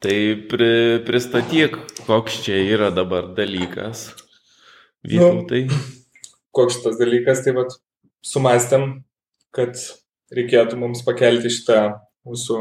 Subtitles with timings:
[0.00, 0.16] Tai
[0.48, 0.72] pri,
[1.04, 1.74] pristatyk,
[2.06, 4.06] koks čia yra dabar dalykas.
[5.04, 5.66] Vytautai.
[5.68, 5.80] Nu,
[6.56, 7.74] koks šitas dalykas, tai vad
[8.24, 8.86] sumastėm,
[9.52, 9.76] kad
[10.32, 11.80] reikėtų mums pakelti šitą
[12.24, 12.60] mūsų,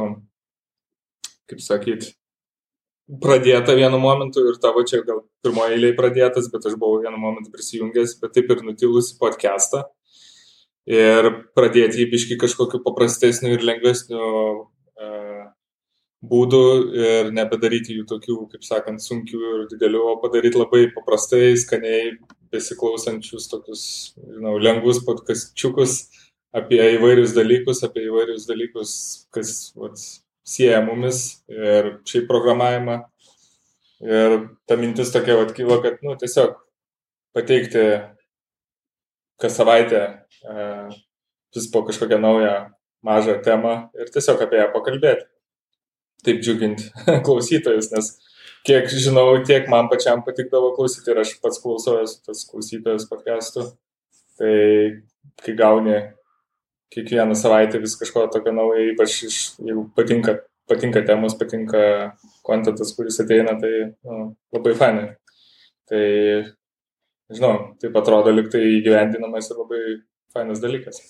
[1.48, 2.10] kaip sakyt,
[3.24, 7.54] pradėta vienu momentu ir tavo čia gal pirmoje eilėje pradėtas, bet aš buvau vienu momentu
[7.54, 9.86] prisijungęs, bet taip ir nutilusi podcastą.
[10.90, 14.20] Ir pradėti jį biški kažkokiu paprastesniu ir lengvesniu
[16.26, 16.62] būdu
[17.00, 22.18] ir nebedaryti jų tokių, kaip sakant, sunkių ir didelių, o padaryti labai paprastai, skaniai,
[22.52, 23.84] besiklausančius tokius,
[24.20, 26.02] žinau, lengvus podkastčiukus
[26.56, 28.92] apie įvairius dalykus, apie įvairius dalykus,
[29.36, 30.02] kas vat,
[30.50, 33.04] sieja mumis ir šiaip programavimą.
[34.00, 34.36] Ir
[34.68, 36.56] ta mintis tokia vat kilo, kad, nu, tiesiog
[37.36, 37.84] pateikti
[39.40, 40.02] kas savaitę
[40.44, 40.64] e,
[41.56, 42.54] vis po kažkokią naują
[43.04, 45.28] mažą temą ir tiesiog apie ją pakalbėti.
[46.26, 46.90] Taip džiuginti
[47.26, 48.12] klausytojus, nes
[48.68, 53.70] kiek žinau, tiek man pačiam patikdavo klausyti ir aš pats klausaujas tas klausytojas podcastų.
[54.40, 54.56] Tai
[55.44, 55.98] kai gauni
[56.94, 61.82] kiekvieną savaitę vis kažko tokio naujo, ypač iš, jeigu patinka, patinka temos, patinka
[62.46, 64.22] kontentas, kuris ateina, tai nu,
[64.56, 65.10] labai fainai.
[65.90, 66.06] Tai,
[67.34, 69.84] žinau, taip atrodo liktai įgyvendinamas ir labai
[70.34, 71.02] fainas dalykas.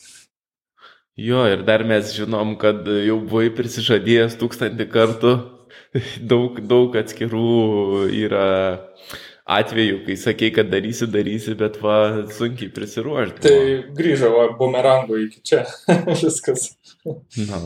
[1.20, 5.32] Jo, ir dar mes žinom, kad jau buvai prisižadėjęs tūkstantį kartų,
[6.32, 8.46] daug, daug atskirų yra
[9.50, 11.98] atveju, kai sakei, kad darysi, darysi, bet va,
[12.38, 13.42] sunkiai prisiruošti.
[13.44, 13.58] Tai
[13.98, 15.66] grįžau, va, bumerangu iki čia.
[16.22, 16.70] Viskas.
[17.50, 17.60] Na.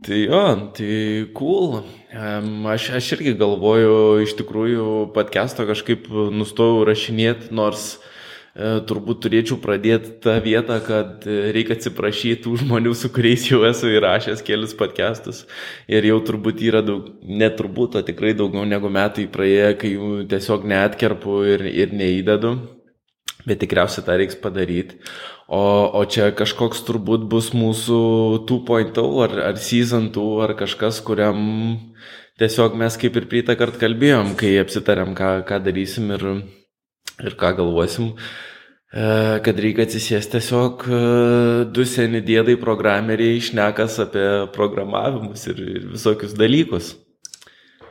[0.00, 0.44] Tai jo,
[0.78, 0.94] tai
[1.36, 1.82] cool.
[2.72, 8.08] Aš, aš irgi galvoju, iš tikrųjų, podcast'o kažkaip nustojau rašinėti, nors uh,
[8.58, 11.22] turbūt turėčiau pradėti tą vietą, kad
[11.54, 15.44] reikia atsiprašyti tų žmonių, su kuriais jau esu įrašęs kelius podcastus.
[15.86, 20.10] Ir jau turbūt yra daug, net turbūt, o tikrai daugiau negu metai praėję, kai jų
[20.32, 22.56] tiesiog neatkerpu ir, ir neįdedu.
[23.46, 24.98] Bet tikriausiai tą reiks padaryti.
[25.50, 25.62] O,
[25.96, 28.00] o čia kažkoks turbūt bus mūsų
[28.50, 31.40] 2.0 ar, ar season 2 ar kažkas, kuriam
[32.42, 36.26] tiesiog mes kaip ir prieitą kartą kalbėjom, kai apsitarėm, ką, ką darysim ir,
[37.26, 38.14] ir ką galvosim.
[38.90, 39.02] E,
[39.46, 41.02] kad reikia atsisėsti tiesiog e,
[41.70, 46.96] du seni dėdai programeriai išnekas apie programavimus ir, ir visokius dalykus.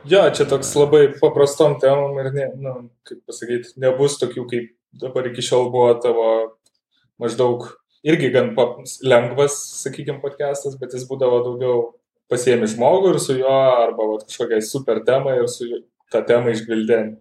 [0.08, 2.74] Jo, čia toks labai paprastom temom ir, ne, nu,
[3.08, 4.70] kaip pasakyti, nebus tokių, kaip
[5.00, 6.28] dabar iki šiol buvo tavo
[7.20, 7.66] maždaug
[8.06, 8.54] irgi gan
[9.04, 11.82] lengvas, sakykime, podcastas, bet jis būdavo daugiau
[12.30, 15.68] pasiemi žmogų ir su juo arba va, kažkokią super temą ir su
[16.12, 17.18] tą temą išgvildeni.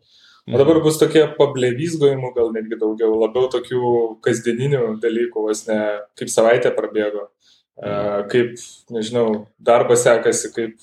[0.49, 3.81] O dabar bus tokie pablevysgojimų, gal netgi daugiau, labiau tokių
[4.25, 5.77] kasdieninių dalykų, vos ne
[6.17, 7.27] kaip savaitė prabėgo,
[8.31, 8.55] kaip,
[8.89, 9.25] nežinau,
[9.61, 10.81] darbas sekasi, kaip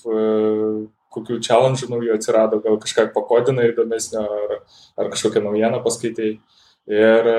[1.17, 4.55] kokių challenge naujų atsirado, gal kažką pakodina įdomesnio ar,
[5.03, 6.31] ar kažkokią naujieną paskaitai.
[6.87, 7.31] Ir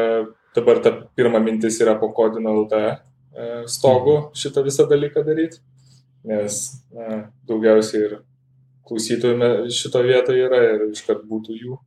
[0.59, 2.85] dabar ta pirma mintis yra po kodino LT
[3.73, 5.63] stogu šitą visą dalyką daryti,
[6.29, 6.61] nes
[6.93, 8.17] na, daugiausiai ir
[8.89, 11.85] klausytojų šito vietoje yra ir iškart būtų jų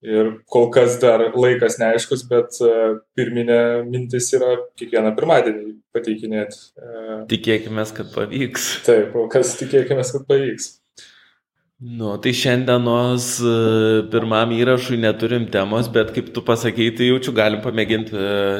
[0.00, 2.56] Ir kol kas dar laikas neaiškus, bet
[3.18, 6.60] pirminė mintis yra kiekvieną pirmadienį pateikinėti.
[7.28, 8.70] Tikėkime, kad pavyks.
[8.86, 10.70] Taip, kol kas tikėkime, kad pavyks.
[11.80, 13.26] Nu, tai šiandienos
[14.12, 18.16] pirmam įrašui neturim temos, bet kaip tu pasakėjai, tai jaučiu, galim pamėginti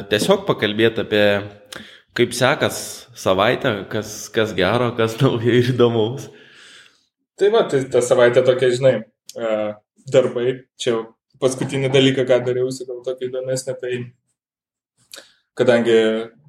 [0.09, 1.25] tiesiog pakalbėti apie
[2.17, 2.79] kaip sekas
[3.17, 6.31] savaitę, kas, kas gero, kas naujo ir įdomaus.
[7.37, 8.95] Tai va, tai ta savaitė tokia, žinai,
[10.13, 10.55] darbai.
[10.81, 10.97] Čia
[11.41, 13.93] paskutinį dalyką, ką dariausi, gal tokį įdomesnį, tai
[15.57, 15.95] kadangi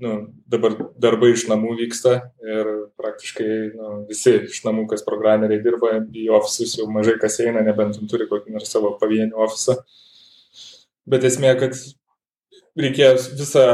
[0.02, 0.12] nu,
[0.50, 2.14] dabar darbai iš namų vyksta
[2.44, 2.68] ir
[3.00, 7.98] praktiškai nu, visi iš namų, kas programeriai dirba, į ofisus jau mažai kas eina, nebent
[8.10, 9.80] turi kokį nors savo pavienį ofisą.
[11.08, 11.76] Bet esmė, kad
[12.78, 13.66] reikėjo visą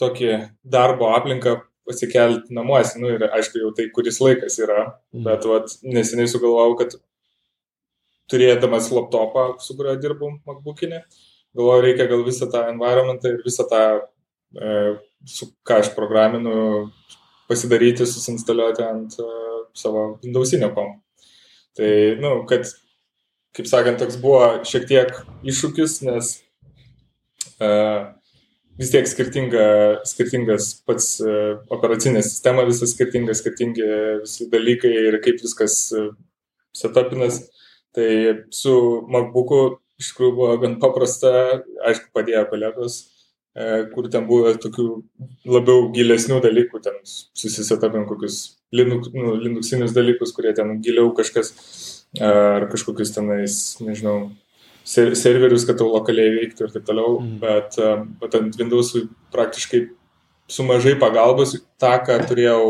[0.00, 0.30] tokį
[0.64, 1.58] darbo aplinką
[1.88, 5.24] pasikelti namuose, nu ir aišku, jau tai kuris laikas yra, mhm.
[5.26, 7.00] bet vat, neseniai sugalvojau, kad
[8.30, 11.02] turėdamas laptopą, su kuriuo dirbu MacBookinė,
[11.56, 13.82] galvoju, reikia gal visą tą environmentą ir visą tą,
[14.54, 14.74] e,
[15.26, 16.54] su ką aš programinu,
[17.50, 20.92] pasidaryti, susinstaliuoti ant uh, savo Windowsinio kom.
[21.74, 21.90] Tai,
[22.20, 22.68] na, nu, kad,
[23.56, 25.10] kaip sakant, toks buvo šiek tiek
[25.50, 26.30] iššūkis, nes
[27.58, 28.12] uh,
[28.78, 29.64] vis tiek skirtinga,
[30.06, 33.88] skirtingas pats uh, operacinė sistema, visas skirtingas, skirtingi
[34.22, 36.12] visi dalykai ir kaip viskas uh,
[36.78, 37.42] setapinas.
[37.42, 37.60] Uh,
[37.96, 38.10] Tai
[38.54, 38.74] su
[39.10, 39.62] MacBooku
[40.00, 41.30] iš tikrųjų buvo gan paprasta,
[41.86, 42.98] aišku, padėjo kolegos,
[43.52, 44.86] e, kur ten buvo tokių
[45.50, 48.40] labiau gilesnių dalykų, ten susisetapim kokius
[48.72, 51.52] Linux, nu, Linuxinius dalykus, kurie ten giliau kažkas,
[52.22, 54.30] ar kažkokius tenais, nežinau,
[54.86, 57.40] ser serverius, kad tau lokaliai veiktų ir taip toliau, mm.
[57.42, 57.80] bet,
[58.22, 59.04] bet ant Windows'ų
[59.34, 59.84] praktiškai
[60.50, 62.62] su mažai pagalbos tą, ką turėjau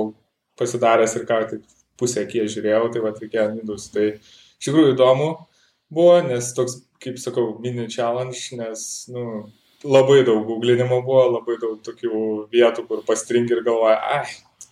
[0.61, 1.61] pasidaręs ir ką tai
[2.01, 3.87] pusę kiek žiūrėjau, tai va reikėjo Windows.
[3.95, 4.07] Tai
[4.61, 5.31] iš tikrųjų įdomu
[5.91, 9.49] buvo, nes toks, kaip sakau, mini challenge, nes, nu,
[9.85, 12.23] labai daug googlinimo buvo, labai daug tokių
[12.53, 14.25] vietų, kur pastringi ir galvoja, ai,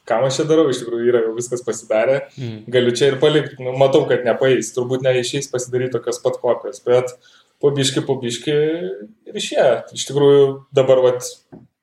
[0.08, 2.58] ką aš čia darau, iš tikrųjų yra jau viskas pasidarę, mm.
[2.73, 7.17] galiu čia ir palikti, nu, matau, kad nepaeis, turbūt neišeis pasidaryti tokios pat kopijos, bet
[7.61, 9.73] po biški, po biški ir išėjo.
[9.96, 10.44] Iš tikrųjų
[10.76, 11.29] dabar, vat,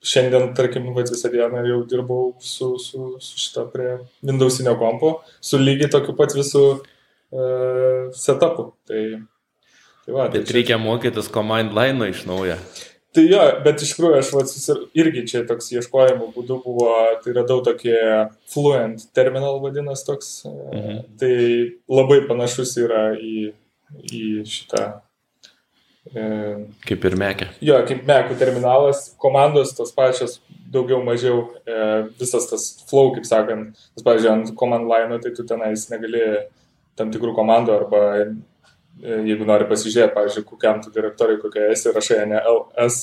[0.06, 5.62] šiandien, tarkim, vat, visą dieną jau dirbau su, su, su šitą prie Windowsinio kompo, su
[5.62, 6.66] lygiai tokiu pat visų
[7.36, 8.72] uh, setupu.
[8.88, 9.04] Tai,
[10.06, 10.84] tai va, Bet tai reikia čia...
[10.84, 12.58] mokytis command line iš naujo.
[13.16, 14.54] Tai jo, bet iš tikrųjų aš vat,
[15.00, 16.90] irgi čia toks ieškojimo būdu buvo,
[17.24, 17.96] tai radau tokie
[18.52, 20.98] fluent terminal vadinas toks, mhm.
[21.22, 21.36] tai
[21.88, 23.54] labai panašus yra į,
[24.12, 24.90] į šitą.
[26.12, 26.26] E,
[26.86, 27.48] kaip ir mekė.
[27.66, 30.42] Jo, kaip mekų terminalas, komandos tos pačios,
[30.76, 31.80] daugiau mažiau, e,
[32.20, 36.26] visas tas flow, kaip sakant, tas, pavyzdžiui, ant command line, tai tu tenais negali
[36.96, 38.02] tam tikrų komandų arba
[39.04, 43.00] E, jeigu nori pasižiūrėti, pavyzdžiui, kokiam tu direktoriui, kokia esi, rašai ne LS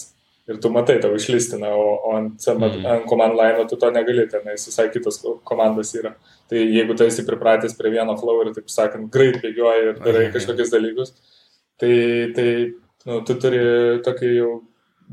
[0.48, 2.86] ir tu matai, tau išlistina, o, o ant, mm.
[2.94, 6.14] ant command line tu to negali, tenais visai kitos komandos yra.
[6.50, 10.24] Tai jeigu tu esi pripratęs prie vieno flow ir, taip sakant, greit bėgioji ir darai
[10.34, 11.14] kažkokius dalykus,
[11.80, 11.94] tai,
[12.36, 12.48] tai
[13.06, 13.62] nu, tu turi
[14.06, 14.50] tokį jau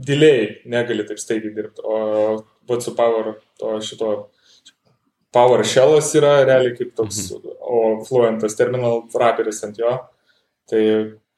[0.10, 2.40] delay, negali taip staigiai dirbti, o
[2.72, 4.14] vat su Power, to šito
[5.34, 7.58] PowerShellas yra realiai kaip toks, -hmm.
[7.60, 9.98] o Fluentas terminal wrapperis ant jo
[10.70, 10.82] Tai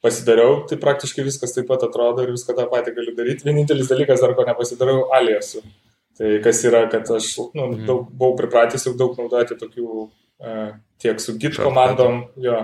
[0.04, 3.48] pasidariau, tai praktiškai viskas taip pat atrodo ir viską tą patį galiu daryti.
[3.48, 5.62] Vienintelis dalykas, dar ko nepasidariau, aliasų.
[6.20, 7.86] Tai kas yra, kad aš nu, mm.
[7.88, 12.58] daug, buvau pripratęs jau daug naudoti tokių uh, tiek su git komandom, jo,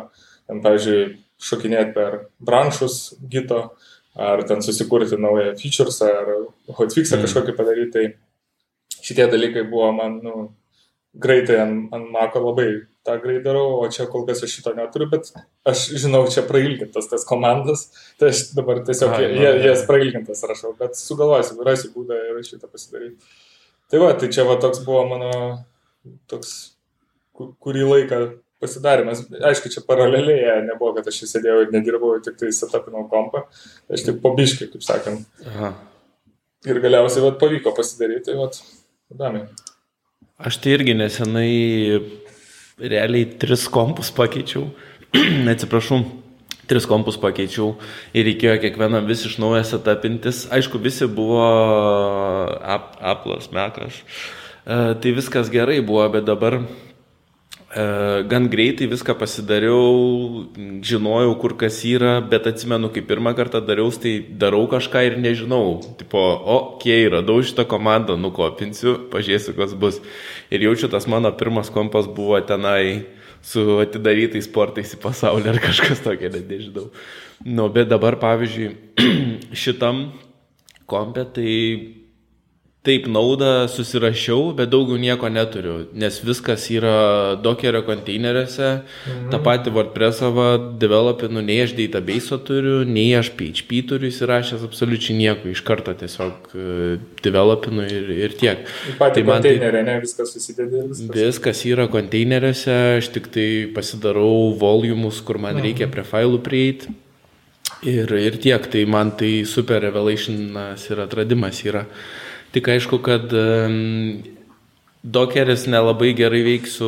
[0.49, 1.05] ten, pavyzdžiui,
[1.47, 2.99] šokinėti per branšus
[3.31, 3.61] gito,
[4.27, 6.33] ar ten susikurti naują features, ar
[6.67, 7.27] hotfixą mm.
[7.27, 7.93] kažkokį padaryti.
[7.95, 10.49] Tai šitie dalykai buvo man, nu,
[11.15, 12.69] greitai ant, ant Mako labai
[13.07, 15.29] tą greit darau, o čia kol kas aš šito neturiu, bet
[15.67, 17.87] aš žinau, čia prailgintas tas komandas,
[18.19, 22.67] tai aš dabar tiesiog Ai, jie, jas prailgintas rašau, bet sugalvosiu, rasiu būdą ir šitą
[22.67, 23.31] pasidaryti.
[23.87, 25.31] Tai va, tai čia va toks buvo mano
[26.27, 26.57] toks
[27.37, 28.19] kurį laiką
[28.59, 29.21] pasidarimas.
[29.49, 33.45] Aišku, čia paraleliai nebuvo, kad aš čia sėdėjau ir nedirbau, tik tai setapinau kompą.
[33.93, 35.27] Aš tik pobiškai, kaip sakant.
[35.45, 35.71] Aha.
[36.67, 38.57] Ir galiausiai vat, pavyko pasidaryti, vat,
[39.13, 39.45] įdomiai.
[40.37, 41.53] Aš tai irgi nesenai
[42.77, 44.67] realiai tris kompus pakeičiau.
[45.53, 46.03] Atsiprašau,
[46.69, 47.71] tris kompus pakeičiau
[48.13, 50.45] ir reikėjo kiekvieną vis iš naujo setapintis.
[50.53, 51.41] Aišku, visi buvo
[52.61, 54.01] Apple'as, Mec'as.
[54.67, 56.59] E, tai viskas gerai buvo, bet dabar
[57.67, 60.47] gan greitai viską pasidariau,
[60.87, 65.81] žinojau, kur kas yra, bet atsimenu, kai pirmą kartą dariau, tai darau kažką ir nežinau.
[65.99, 69.99] Tipo, okei, okay, radau šitą komandą, nukopinsiu, pažiūrėsiu, kas bus.
[70.49, 73.03] Ir jaučiu, tas mano pirmas kompas buvo tenai
[73.43, 76.87] su atidarytais sportais į pasaulį ar kažkas tokio, net nežinau.
[77.43, 78.71] Nu, bet dabar, pavyzdžiui,
[79.65, 80.07] šitam
[80.87, 81.51] kompė, tai
[82.87, 89.29] taip naudą susirašiau, bet daugiau nieko neturiu, nes viskas yra dokerio konteineriuose, mhm.
[89.33, 90.31] tą patį WordPressą
[90.79, 96.53] developinu, nei aš database turiu, nei aš PHP turiu įsirašęs absoliučiai nieko, iš karto tiesiog
[96.53, 96.67] e,
[97.25, 98.63] developinu ir, ir tiek.
[98.97, 101.11] Tai man tai, ne, viskas susideda viskas.
[101.17, 105.67] Viskas yra konteineriuose, aš tik tai pasidarau volumus, kur man mhm.
[105.67, 106.95] reikia prie failų prieiti.
[107.85, 111.83] Ir, ir tiek, tai man tai super revelationas ir atradimas yra.
[112.57, 113.29] Tik aišku, kad
[115.05, 116.87] Dokeris nelabai gerai veiks su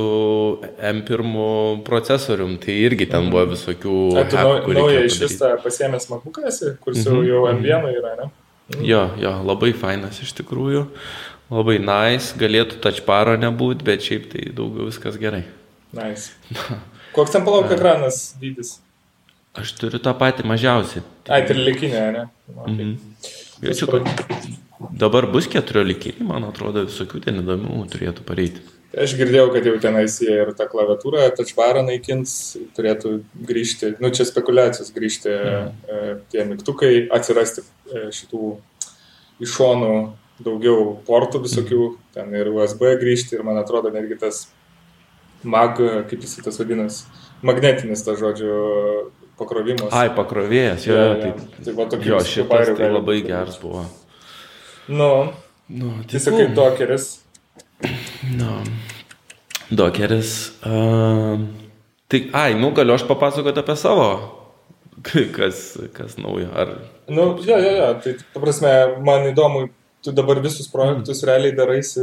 [0.82, 3.96] M1 procesorium, tai irgi ten buvo visokių...
[4.18, 7.28] A, tu hackų, naują iš vis tą pasiemęs MacBooką esi, kur mm -hmm.
[7.30, 8.30] jau M1 yra, ne?
[8.74, 8.86] Mm.
[8.86, 10.88] Jo, jo, labai fainas iš tikrųjų,
[11.52, 15.44] labai nice, galėtų touchparo nebūti, bet šiaip tai daugiau viskas gerai.
[15.94, 16.32] Nice.
[17.14, 18.80] Koks ten palauk ekranas dydis?
[19.54, 21.06] Aš turiu tą patį mažiausiai.
[21.30, 22.26] Ai, tai likinė, ne?
[22.56, 22.74] Okay.
[22.74, 22.98] Mhm.
[23.62, 24.08] Jaučiu, kad
[24.80, 28.64] Dabar bus keturiolikiniai, man atrodo, visokių ten įdomių turėtų pareiti.
[28.90, 32.32] Aš girdėjau, kad jau tenais jie ir tą klaviatūrą, tačvarą naikins,
[32.78, 36.24] turėtų grįžti, nu čia spekulacijos grįžti mm.
[36.32, 38.56] tie mygtukai, atsirasti e, šitų
[39.46, 39.94] iš šonų
[40.42, 42.10] daugiau portų visokių, mm.
[42.18, 44.48] ten ir USB grįžti ir man atrodo netgi tas
[45.44, 45.78] mag,
[46.10, 47.06] kaip jis tas vadinasi,
[47.46, 49.94] magnetinis tas žodžiu pakrovimas.
[49.94, 53.86] Ai, pakrovėjas, jo, ja, ja, tai, tai va, jo šitas tai labai geras buvo.
[54.90, 55.10] Nu,
[55.70, 57.08] nu tiesiog kaip dokeris.
[58.38, 58.62] Nu.
[59.70, 60.32] Dokeris.
[60.66, 61.40] Uh,
[62.08, 64.08] tai, ai, nu galiu aš papasakoti apie savo,
[65.36, 66.50] kas, kas naujo.
[66.54, 66.74] Ar...
[67.08, 68.74] Nu, jo, jo, jo, tai, ta prasme,
[69.06, 69.68] man įdomu,
[70.04, 71.30] tu dabar visus projektus mm.
[71.30, 72.02] realiai daraisi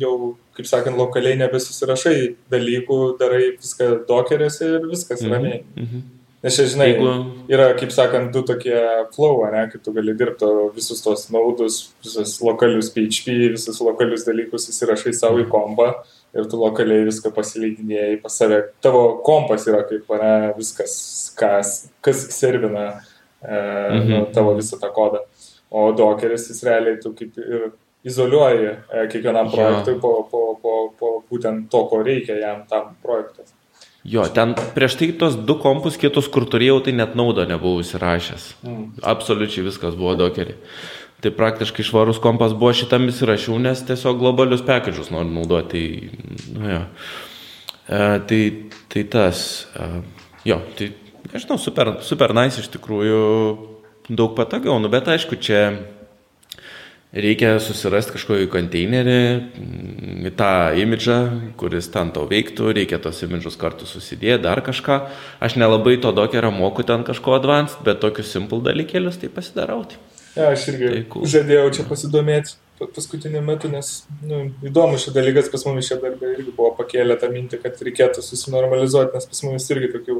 [0.00, 0.14] jau,
[0.56, 2.16] kaip sakant, lokaliai nebesusirašai
[2.52, 5.34] dalykų, darai viską dokeriuose ir viskas mm -hmm.
[5.36, 5.64] ramiai.
[5.76, 6.21] Mm -hmm.
[6.42, 7.10] Nes čia, žinai, Jeigu...
[7.54, 8.74] yra, kaip sakant, du tokie
[9.14, 14.66] flow, ne, kaip tu gali dirbti visus tos naudus, visus lokalius PHP, visus lokalius dalykus
[14.72, 15.92] įsirašai savo į kompą
[16.34, 18.58] ir tu lokaliai viską pasileidinėjai pas save.
[18.82, 20.96] Tavo kompas yra kaip, ne, viskas,
[21.38, 24.10] kas, kas servina e, mhm.
[24.10, 25.22] nu, tavo visą tą kodą.
[25.70, 27.70] O dokeris jis realiai tu kaip ir
[28.02, 33.46] izoliuoji e, kiekvienam projektui po, po, po, po būtent to, ko reikia jam tam projektui.
[34.02, 38.46] Jo, ten prieš tai tos du kompus kitus, kur turėjau, tai net naudą nebuvau įsirašęs.
[38.66, 38.86] Mm.
[39.12, 40.56] Absoliučiai viskas buvo dokerį.
[41.22, 45.84] Tai praktiškai švarus kompas buvo šitam įsirašiau, nes tiesiog globalius pekadžius noriu naudoti.
[46.10, 46.80] Tai, nu, jo.
[47.86, 48.40] e, tai,
[48.90, 49.44] tai tas,
[49.78, 49.88] e,
[50.50, 50.90] jo, tai
[51.30, 53.22] nežinau, super, super nice iš tikrųjų,
[54.10, 55.62] daug patogiau, nu bet aišku, čia
[57.12, 59.18] reikia susirasti kažkokį konteinerį,
[59.58, 61.18] mm, tą imidžą,
[61.60, 64.98] kuris ten tau veiktų, reikia tos imidžus kartu susidėti, dar kažką.
[65.40, 69.84] Aš nelabai to dokerio moku ten kažko advanced, bet tokius simple dalykėlius tai pasidarau.
[70.36, 71.26] Ja, aš irgi tai cool.
[71.28, 73.90] žadėjau čia pasidomėti paskutiniu metu, nes
[74.26, 78.24] nu, įdomu šis dalykas pas mumis čia darbė irgi buvo pakėlę tą mintį, kad reikėtų
[78.24, 80.16] susinormalizuoti, nes pas mumis irgi tokių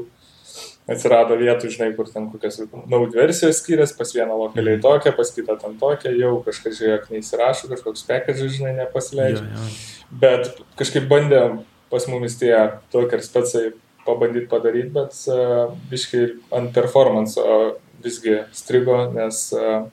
[0.89, 2.59] atsirado vietų, žinai, kur ten kokias
[2.91, 4.83] naud versijos skiriasi, pas vieną lokaliai mhm.
[4.83, 9.45] tokią, pas kitą ten tokią, jau kažkas žiūrėk neįsirašo, kažkoks package, žinai, nepasileidžia.
[9.47, 10.09] Ja, ja.
[10.23, 11.61] Bet kažkaip bandėm
[11.93, 12.53] pas mumis tie
[12.91, 13.71] tokie specai
[14.03, 16.23] pabandyti padaryti, bet uh, biškai
[16.57, 17.39] ant performance
[18.03, 19.85] visgi strigo, nes uh,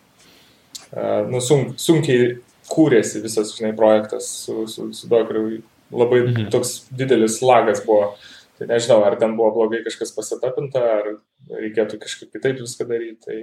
[0.91, 5.61] uh, nu, sunk, sunkiai kūrėsi visas, žinai, projektas su, su, su Dokeriu.
[5.91, 6.51] Labai mhm.
[6.55, 8.13] toks didelis lagas buvo.
[8.13, 11.07] Uh, Tai nežinau, ar ten buvo blogai kažkas pasitapinta, ar
[11.49, 13.17] reikėtų kažkaip kitaip viską daryti.
[13.25, 13.39] Tai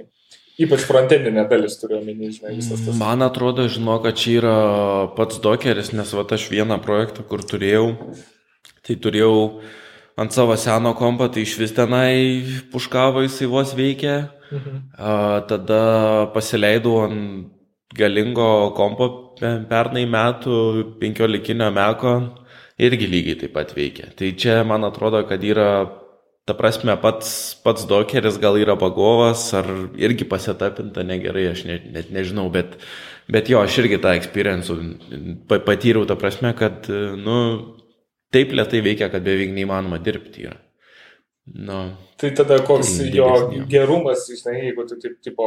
[0.62, 2.94] ypač frontendinė dalis turiu omeny, žinai, visas tas.
[3.00, 4.54] Man atrodo, žinau, kad čia yra
[5.18, 7.88] pats dokeris, nes va aš vieną projektą, kur turėjau,
[8.86, 9.34] tai turėjau
[10.22, 12.14] ant savo seno kompo, tai iš vis tenai
[12.70, 14.28] puškavo jisai vos veikia.
[14.54, 14.80] Mhm.
[14.94, 15.82] A, tada
[16.30, 17.50] pasileidau ant
[17.98, 19.10] galingo kompo
[19.40, 20.60] pernai metų,
[21.02, 22.14] penkiolikinio meko
[22.78, 24.12] irgi lygiai taip pat veikia.
[24.18, 25.70] Tai čia man atrodo, kad yra,
[26.48, 27.30] ta prasme, pats,
[27.64, 29.68] pats dokeris gal yra bagovas, ar
[29.98, 32.78] irgi pasitapinta negerai, aš ne, net nežinau, bet,
[33.30, 34.72] bet jo, aš irgi tą experience
[35.50, 37.38] patyriau, ta prasme, kad, nu,
[38.34, 40.58] taip lietai veikia, kad beveik neįmanoma dirbti yra.
[41.48, 41.78] Nu,
[42.20, 43.28] tai tada koks jo
[43.72, 45.46] gerumas, žinai, jeigu tu taip, tipo,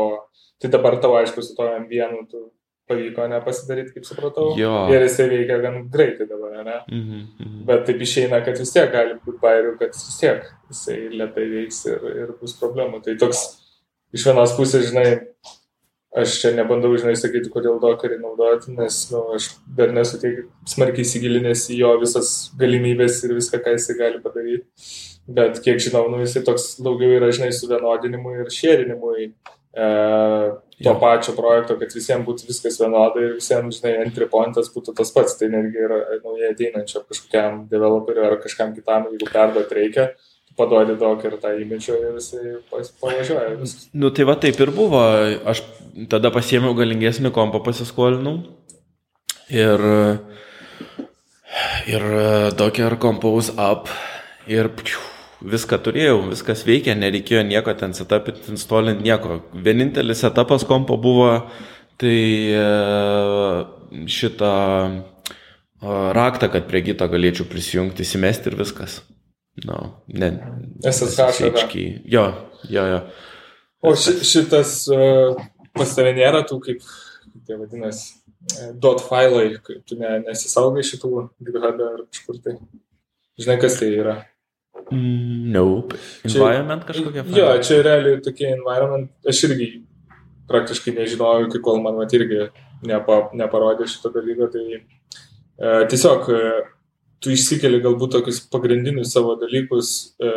[0.61, 2.47] tai dabar tavo aišku su to M1, tu
[2.91, 4.51] pavyko nepasidaryti, kaip supratau.
[4.59, 4.75] Jo.
[4.93, 6.77] Ir jisai veikia gan greitai dabar, ne?
[6.91, 7.63] Mm -hmm.
[7.65, 11.85] Bet taip išeina, kad vis tiek gali būti bairių, kad vis tiek jisai lietai veiks
[11.89, 13.01] ir, ir bus problemų.
[13.03, 13.41] Tai toks
[14.13, 15.21] iš vienos pusės, žinai,
[16.11, 21.05] aš čia nebandau, žinai, sakyti, kodėl dokerį naudoti, nes, nu, aš dar nesu tiek smarkiai
[21.05, 24.65] įsigilinęs į jo visas galimybės ir viską, ką jisai gali padaryti.
[25.31, 29.87] Bet kiek žinau, nu, jisai toks daugiau yra, žinai, suvienodinimui ir šėrinimui e,
[30.83, 35.13] to pačio projekto, kad visiems būtų viskas vienodai ir visiems, žinai, entry pointas būtų tas
[35.15, 40.07] pats, tai netgi yra naujai ateinančio kažkokiam developeriui ar kažkam kitam, jeigu perduoti reikia,
[40.57, 43.69] paduodi daug ir tą įmečio ir jisai pavažiuoja.
[43.93, 45.03] Nu tai va taip ir buvo,
[45.53, 45.63] aš
[46.11, 48.39] tada pasiėmiau galingesnį kompą pasiskolinau.
[49.51, 49.81] Ir,
[51.91, 52.05] ir
[52.55, 53.91] Docker Compose Up.
[54.49, 54.97] Ir pčiu,
[55.41, 59.41] viską turėjau, viskas veikia, nereikėjo nieko ten setupinti, instalinti, nieko.
[59.53, 61.31] Vienintelis etapas kompo buvo,
[62.01, 62.17] tai
[62.57, 62.65] e,
[64.11, 64.53] šitą
[64.89, 64.93] e,
[66.17, 69.01] raktą, kad prie gito galėčiau prisijungti, įsimesti ir viskas.
[69.67, 70.31] No, ne.
[70.87, 71.75] SSH.
[72.09, 72.25] Jo,
[72.69, 73.01] jo, jo.
[73.81, 75.39] O ši, šitas uh,
[75.75, 76.83] pas tave nėra tų, kaip,
[77.25, 78.13] kaip tai vadinasi,
[78.81, 81.11] dot failai, tu ne, nesisaugai šitų
[81.43, 82.55] GitHub ar kažkur tai.
[83.41, 84.15] Žinai, kas tai yra?
[84.89, 85.99] Mm, nope.
[86.27, 87.23] Environment čia, kažkokia?
[87.37, 89.11] Jo, čia realiai tokie environment.
[89.27, 89.69] Aš irgi
[90.51, 92.49] praktiškai nežinojau, iki kol man mat irgi
[92.87, 94.49] nepa, neparodė šito dalyko.
[94.51, 94.81] Tai e,
[95.91, 96.41] tiesiog e,
[97.21, 99.93] tu išsikeli galbūt tokius pagrindinius savo dalykus.
[100.19, 100.31] E,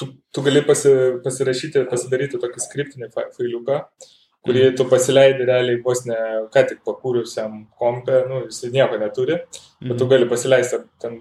[0.00, 3.82] tu, tu gali pasi, pasirašyti, pasidaryti tokį skriptinį failiuką,
[4.46, 4.76] kurį mm.
[4.78, 6.18] tu pasileidi realiai vos ne
[6.54, 9.42] ką tik pakūrusiam kompė, nu, jis nieko neturi,
[9.82, 10.12] bet tu mhm.
[10.12, 11.18] gali pasileisti ten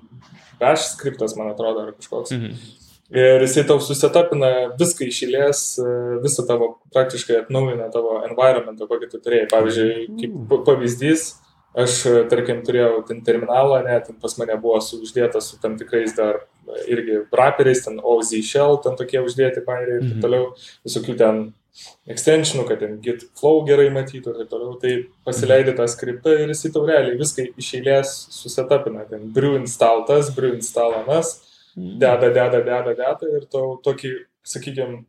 [0.59, 2.35] bash skriptas, man atrodo, ar kažkoks.
[2.35, 2.77] Mhm.
[3.09, 5.61] Ir jisai tau susetapina viską išėlės,
[6.21, 9.47] visą tavo praktiškai atnaujina tavo environmentą, kokį tu turėjai.
[9.49, 11.23] Pavyzdžiui, kaip pavyzdys,
[11.73, 16.43] aš, tarkim, turėjau ten terminalą, net ten pas mane buvo uždėtas su tam tikrais dar
[16.85, 20.23] irgi raperiais, ten OZ Shell, ten tokie uždėti bairiai ir taip mhm.
[20.27, 20.51] toliau,
[20.85, 21.41] visokių ten
[22.09, 24.95] extensionų, kad ten git flow gerai matytų ir taip toliau, tai
[25.27, 30.05] pasileidai tą skriptą ir jis į tau realiai viską iš eilės susetapina, ten brew install
[30.09, 31.35] tas, brew install anas,
[31.75, 31.95] mhm.
[32.01, 34.15] deda, deda, deda, deda ir tau tokį,
[34.47, 35.03] sakykime,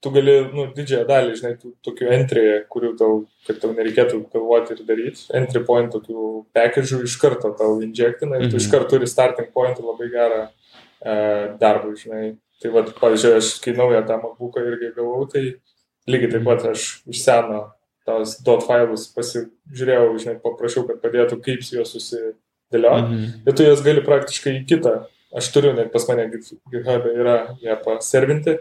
[0.00, 4.76] tu gali, nu, didžiąją dalį, žinai, tų tokių entry, kurių tau, kad tau nereikėtų galvoti
[4.76, 8.74] ir daryti, entry point tokių package'ų iš karto tau injektina ir tu iš mhm.
[8.76, 11.16] karto turi starting point labai gerą e,
[11.58, 12.36] darbą, žinai.
[12.62, 15.44] Tai vad, pavyzdžiui, aš kai naują tą MacBooką irgi gavau, tai
[16.08, 17.66] lygiai taip pat aš iš seno
[18.08, 23.12] tos dot failus pasižiūrėjau, žinai, paprašiau, kad padėtų, kaip su juos susidėlioti.
[23.12, 23.44] -hmm.
[23.46, 24.94] Ir tu jas gali praktiškai į kitą.
[25.36, 28.56] Aš turiu, net pas mane GitHub yra ją paservinti.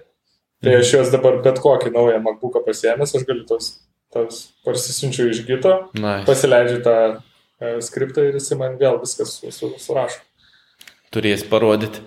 [0.63, 3.69] Tai aš juos dabar bet kokį naują MacBooką pasiemęs, aš galiu tos,
[4.13, 6.25] tos parsisiunčiu iš gito, nice.
[6.25, 6.95] pasileidžiu tą
[7.61, 10.23] e, skriptą ir jis man vėl viskas su, su, surašo.
[11.13, 12.03] Turės parodyti.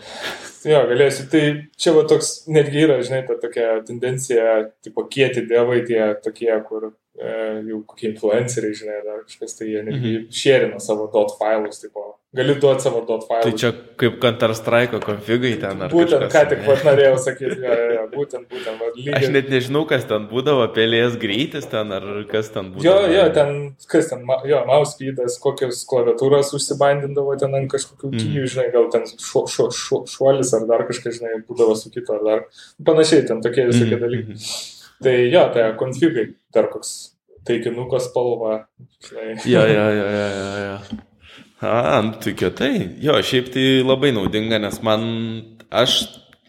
[0.69, 1.25] Jo, galėsiu.
[1.33, 1.42] Tai
[1.80, 6.90] čia va toks netgi yra, žinai, ta tokia tendencija, tipo kieti dievai tie tokie, kur
[7.19, 10.33] jau kokie influenceriai, žinai, ar kažkas, tai jie netgi -hmm.
[10.33, 13.45] šerina savo dot failus, tipo, gali duoti savo dot failus.
[13.45, 17.59] Tai čia kaip Counter Strike konfigai ten ar Būtent, kažkas, ką tik pat norėjau sakyti,
[17.67, 18.81] ja, ja, būtent, būtent.
[18.81, 19.19] Va, lygiai...
[19.19, 22.87] Aš net nežinau, kas ten būdavo, pelės greitis ten ar kas ten būdavo.
[22.87, 24.25] Jo, jo, ten, kas ten,
[24.55, 28.19] jo, mouse speedas, kokios klaviatūras užsibandindavo ten ant kažkokių mm.
[28.19, 32.17] kyjų, žinai, gal ten šu, šu, šu, šuolis ar dar kažkas, žinai, būdavo su kito
[32.17, 32.47] ar dar
[32.87, 34.07] panašiai, ten tokie visokie mm.
[34.07, 34.38] dalykai.
[34.38, 34.79] Mm.
[35.00, 36.95] Tai jo, tai konfigai, dar koks
[37.47, 38.64] taikinuko spalva.
[39.11, 40.50] Jo, jo, jo, jo, jo.
[40.64, 41.00] jo.
[41.61, 42.73] A, nu, tai kietai.
[43.04, 45.02] Jo, šiaip tai labai naudinga, nes man,
[45.69, 45.99] aš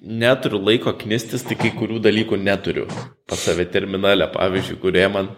[0.01, 2.85] neturiu laiko knistis, tai kai kurių dalykų neturiu
[3.29, 5.33] pas save terminalę, pavyzdžiui, kurie man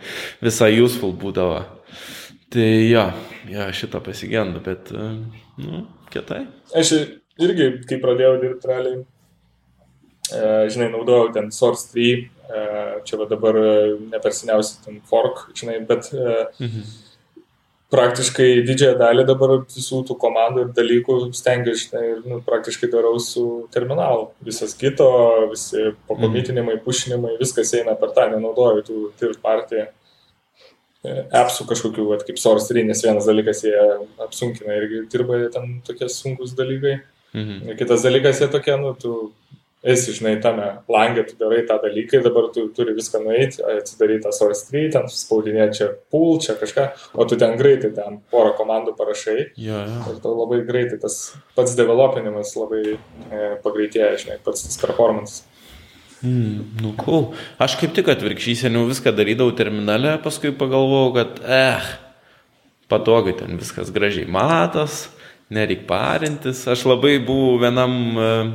[0.45, 1.63] visai useful būdavo.
[2.53, 3.07] Tai jo,
[3.49, 6.43] jo, šitą pasigendu, bet, nu, kietai.
[6.77, 6.93] Aš
[7.41, 9.01] irgi, kai pradėjau dirbti realiai,
[10.29, 12.32] e, žinai, naudojau ten Source 3, e,
[13.07, 13.57] čia va dabar
[14.11, 16.83] nepersiniausiai ten fork, žinai, bet mhm
[17.93, 23.43] praktiškai didžiąją dalį dabar visų tų komandų ir dalykų stengiuosi ir nu, praktiškai darau su
[23.73, 24.31] terminalu.
[24.45, 25.09] Visas kito,
[25.51, 29.87] visi pakomitinimai, pušinimai, viskas eina per tą, nenaudoju tų third party e,
[31.43, 33.77] appsų kažkokių, vat, kaip Source 3, nes vienas dalykas jie
[34.25, 36.97] apsunkina irgi dirba ten tokie sunkus dalykai.
[37.33, 37.75] Mhm.
[37.77, 39.17] Kitas dalykas jie tokie, nu, tu
[39.83, 44.23] esi, žinai, tame langė, tu darai tą dalyką ir dabar tu turi viską nueiti, atsidaryti
[44.25, 46.87] tą source tree, ten suspaudinėti čia pool, čia kažką,
[47.19, 49.39] o tu ten greitai ten porą komandų parašai.
[49.59, 50.03] Ja, ja.
[50.11, 51.17] Ir tu labai greitai tas
[51.57, 55.43] pats developinimas labai e, pagreitėja, žinai, pats tas performance.
[56.23, 57.33] Mm, nu, cool.
[57.59, 61.91] Aš kaip tik atvirkščiai seniau viską darydavau terminale, paskui pagalvojau, kad, eh,
[62.87, 65.09] patogiai ten viskas gražiai matos,
[65.51, 66.63] nereik parintis.
[66.71, 68.53] Aš labai buvau vienam uh,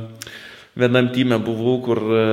[0.79, 2.23] vienam tyme buvau, kur e,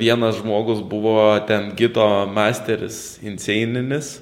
[0.00, 4.16] vienas žmogus buvo ten gito masteris insaninis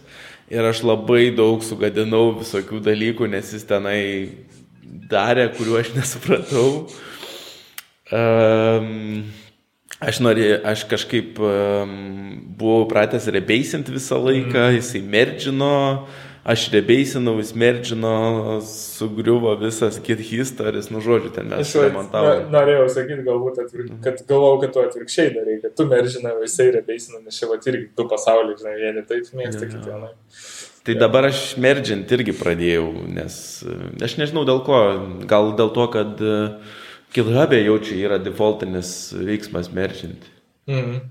[0.53, 4.03] ir aš labai daug sugadinau visokių dalykų, nes jis tenai
[5.11, 6.69] darė, kuriuo aš nesupratau.
[8.15, 9.25] Um,
[10.05, 11.97] aš, norė, aš kažkaip um,
[12.61, 14.77] buvau pratęs rebeisinti visą laiką, mm.
[14.77, 18.15] jisai merdžino, uh, aš rebeisinau, jis merdžino,
[18.69, 22.45] sugriuvo visas kit historis, nu žodžiu, ten mes remontavome.
[22.45, 23.87] Na, norėjau sakyti, galbūt, atvir...
[23.87, 24.03] Mhm.
[24.05, 27.59] kad galvojau, kad tu atvirkščiai darai, kad tu merdžinai, o jisai rebeisina, nes čia va
[27.59, 30.13] irgi du pasauliai, žinai, vieni taip mėgsta, kiti vienai.
[30.85, 33.37] Tai dabar aš merdžint irgi pradėjau, nes
[34.05, 34.81] aš nežinau dėl ko,
[35.31, 36.21] gal dėl to, kad
[37.17, 40.29] GitHub'e jau čia yra defaultinis veiksmas merdžint.
[40.69, 41.07] Mhm.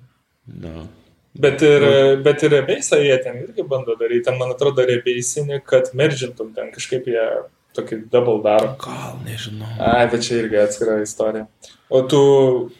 [0.61, 0.85] No.
[1.33, 1.83] Bet ir,
[2.21, 6.69] bet ir rebeisą jie ten irgi bando daryti, ten man atrodo rebeisinį, kad meržintum ten
[6.75, 7.23] kažkaip jie
[7.73, 8.75] tokį double daro.
[8.81, 9.71] Gal, nežinau.
[9.81, 11.47] Ai, bet čia irgi atskira istorija.
[11.89, 12.21] O tu,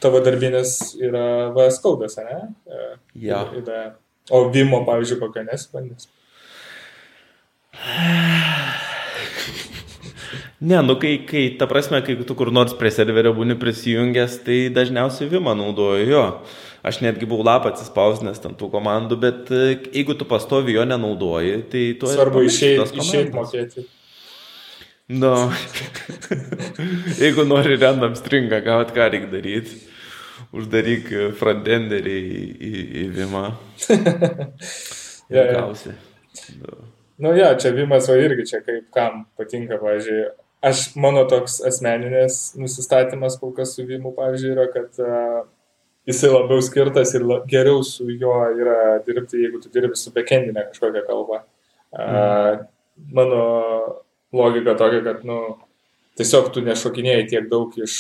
[0.04, 2.40] tavo darbinės yra VS kodas, ne?
[3.18, 3.44] Ja.
[4.32, 6.10] O Vimo, pavyzdžiui, kokią nesibandys?
[10.64, 14.60] Ne, nu kai, kai, ta prasme, kai tu kur nors prie serverio būni prisijungęs, tai
[14.72, 16.22] dažniausiai Vimą naudoju jo.
[16.84, 21.62] Aš netgi buvau lapą atsispausinęs ant tų komandų, bet e, jeigu tu pastovi jo nenaudoji,
[21.72, 22.10] tai tu...
[22.12, 23.86] Svarbu išeiti mokėti.
[25.16, 25.32] Nu,
[27.24, 29.80] jeigu nori random stringą gauti, ką reikia daryti?
[30.54, 31.08] Uždaryk
[31.40, 33.46] frontenderį į, į, į Vimą.
[35.36, 35.96] ja, gausi.
[36.60, 36.78] Nu.
[37.24, 40.30] nu, ja, čia Vimas va irgi čia kaip kam patinka, pavyzdžiui,
[40.68, 45.44] aš, mano toks asmeninės nusistatymas kol kas su Vimu, pavyzdžiui, yra, kad uh,
[46.10, 51.06] jisai labiau skirtas ir geriau su juo yra dirbti, jeigu tu dirbi su backendinė kažkokia
[51.08, 51.44] kalba.
[51.94, 52.66] Mm.
[53.14, 53.44] Mano
[54.34, 55.40] logika tokia, kad, nu,
[56.20, 57.98] tiesiog tu nešokinėjai tiek daug iš,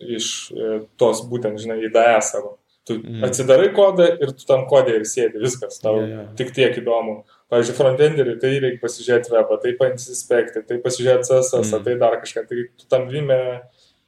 [0.00, 2.56] iš e, tos būtent, žinai, IDE savo.
[2.86, 3.24] Tu mm.
[3.26, 6.28] atsidarai kodą ir tu tam kodė ir sėdi, viskas, tau yeah, yeah.
[6.38, 7.20] tik tiek įdomu.
[7.50, 11.84] Pavyzdžiui, frontenderį, tai reikia pasižiūrėti webą, tai pasispekti, tai pasižiūrėti CSS, mm.
[11.86, 13.40] tai dar kažką, tai tu tam vime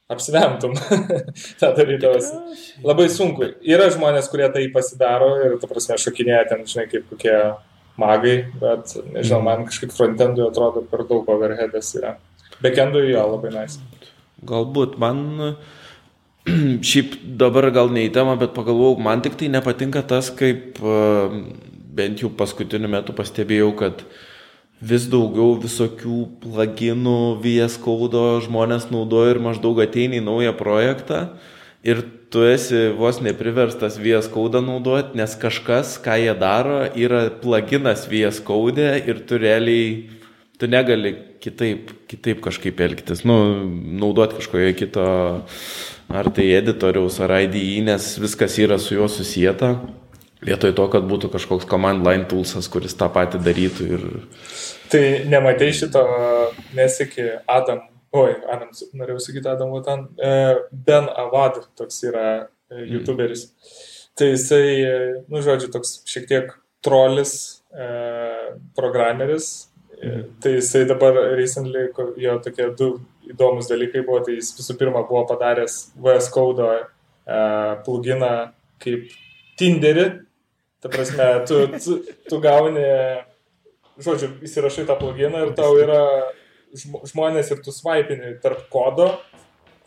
[0.09, 0.73] apsvemtum
[1.59, 2.31] tą darydavas.
[2.85, 3.51] Labai sunku.
[3.65, 7.35] Yra žmonės, kurie tai pasidaro ir, ta prasme, šokinėja ten, žinai, kaip kokie
[7.99, 12.15] magai, bet, nežinau, man kažkaip frontendui atrodo per daug overheadas yra.
[12.63, 13.79] Backendui jo labai nice.
[14.49, 15.21] Galbūt man
[16.89, 20.97] šiaip dabar gal ne į temą, bet pagalvojau, man tik tai nepatinka tas, kaip e,
[21.99, 24.03] bent jau paskutiniu metu pastebėjau, kad
[24.79, 31.25] vis daugiau visokių pluginų VS Code žmonės naudoja ir maždaug ateina į naują projektą
[31.83, 38.05] ir tu esi vos nepriverstas VS Code naudoti, nes kažkas, ką jie daro, yra pluginas
[38.09, 40.09] VS Code ir tu realiai,
[40.59, 43.39] tu negali kitaip, kitaip kažkaip elgtis, nu,
[43.99, 45.07] naudoti kažkojo kito,
[46.09, 49.75] ar tai editoriaus, ar IDE, nes viskas yra su juo susijęta.
[50.45, 53.87] Vietoj to, kad būtų kažkoks command line toolsas, kuris tą patį darytų.
[53.95, 54.05] Ir...
[54.91, 56.03] Tai nematai šito,
[56.77, 57.83] nesikį Adam,
[58.15, 60.33] oi, Adam, norėjau sakyti Adam Vatan, e,
[60.71, 62.91] Ben Avad, toks yra e, mhm.
[62.95, 63.49] YouTuberis.
[63.49, 63.79] Mm.
[64.19, 64.67] Tai jisai,
[65.31, 67.33] nu, žodžiu, toks šiek tiek trolis,
[68.75, 69.69] programeris,
[70.39, 72.87] Tai jisai dabar recently, jo tokie du
[73.27, 78.31] įdomus dalykai buvo, tai jis visų pirma buvo padaręs VS Code uh, pluginą
[78.79, 79.11] kaip
[79.59, 80.05] Tinderį.
[80.79, 81.97] Ta prasme, tu, tu,
[82.29, 82.85] tu gauni,
[83.99, 86.03] žodžiu, įsirašai tą pluginą ir tau yra
[87.09, 89.09] žmonės ir tu svaipini tarp kodo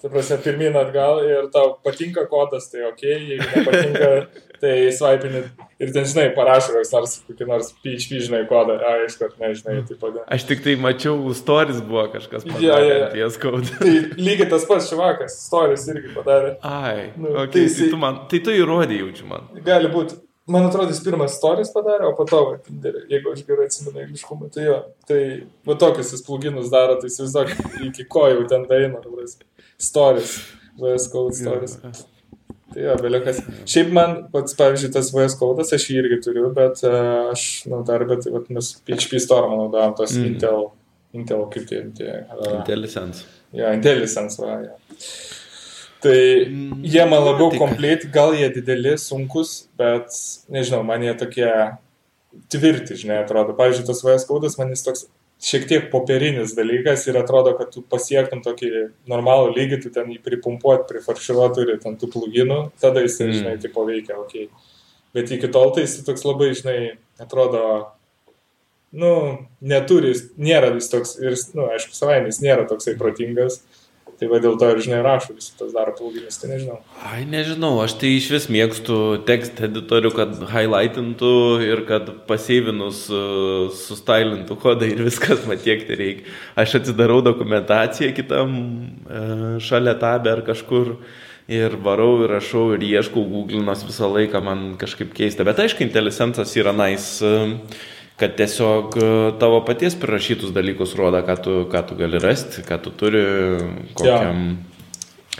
[0.02, 4.08] Tu prasme, pirmin atgal ir tau patinka kodas, tai ok, jeigu nepatinka,
[4.58, 5.44] tai svaipini
[5.78, 9.76] ir ten, žinai, parašo koks nors, kokį nors PHP, žinai, kodą, a, iš karto, nežinai,
[9.86, 10.24] tai padė.
[10.34, 12.66] Aš tik tai mačiau, stories buvo kažkas padarė.
[12.66, 13.12] Ja, ja.
[13.14, 13.78] Ties kodą.
[13.78, 16.56] Tai lygiai tas pats švakas, stories irgi padarė.
[16.66, 19.46] Ai, nu, okay, tai, tai, tu man, tai tu įrodė jaučiu man.
[19.62, 20.18] Gali būti.
[20.50, 24.00] Man atrodo, jis pirmas stories padarė, o po to, va, Tinderį, jeigu aš gerai atsimenu
[24.02, 25.18] eiliškumą, tai jo, tai
[25.68, 27.52] va tokius jis pluginus daro, tai įsivaizduok,
[27.86, 28.98] iki ko jau ten daina,
[29.78, 30.32] stories,
[30.80, 31.38] VS Code.
[31.38, 32.00] Yeah.
[32.72, 33.34] Tai jo, vėliau
[33.70, 37.84] Šiaip man, pats, pavyzdžiui, tas VS Code, aš jį irgi turiu, bet uh, aš, nu,
[37.86, 40.32] dar, bet, vat, mes PHP Storm naudojam tos mm.
[40.32, 40.66] Intel,
[41.14, 43.28] Intel, kaip tai, tai uh, IntelliSense.
[43.52, 44.74] Jo, ja, IntelliSense, va, ja.
[46.02, 50.10] Tai mm, jie man labiau complete, gal jie dideli, sunkus, bet,
[50.50, 51.50] nežinau, man jie tokie
[52.50, 53.54] tvirti, žinai, atrodo.
[53.58, 55.06] Pavyzdžiui, tas VS Code, man jis toks
[55.42, 58.70] šiek tiek popierinis dalykas ir atrodo, kad tu pasiektum tokį
[59.10, 63.34] normalų lygį, tu ten jį pripumpuot, prifarširuot turi ten tų pluginų, tada jis, mm.
[63.38, 64.46] žinai, tipo veikia, ok.
[65.12, 66.76] Bet iki tol tai jis toks labai, žinai,
[67.20, 67.64] atrodo,
[68.94, 69.12] nu,
[69.64, 73.60] neturi, nėra vis toks, ir, nu, aišku, savaime jis nėra toksai protingas.
[74.22, 76.76] Tai va dėl to ir, žinai, rašo visi tas daro plugins, tai nežinau.
[77.08, 81.32] Ai, nežinau, aš tai iš vis mėgstu tekst editorių, kad highlightintų
[81.66, 86.36] ir kad paseivinus uh, sustailintų kodą ir viskas man tiek tai reikia.
[86.62, 90.92] Aš atsidarau dokumentaciją kitam uh, šalia tabę ar kažkur
[91.50, 95.42] ir varau ir rašau ir ieškau, googlinas visą laiką, man kažkaip keista.
[95.42, 97.34] Bet aišku, IntelliSense'as yra nice.
[98.20, 99.08] Kad tiesiog e,
[99.40, 103.22] tavo paties prirašytus dalykus rodo, ką tu, ką tu gali rasti, ką tu turi,
[103.96, 104.42] kokiam,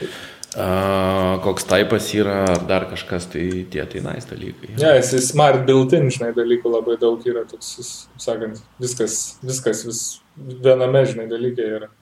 [0.00, 0.08] ja.
[0.56, 4.72] uh, koks taipas yra, ar dar kažkas, tai tie tai nais dalykai.
[4.74, 10.02] Ne, ja, jis smart built-in, žinai, dalykų labai daug yra, toks, sakant, viskas, viskas vis
[10.36, 11.92] viename, žinai, dalykai yra.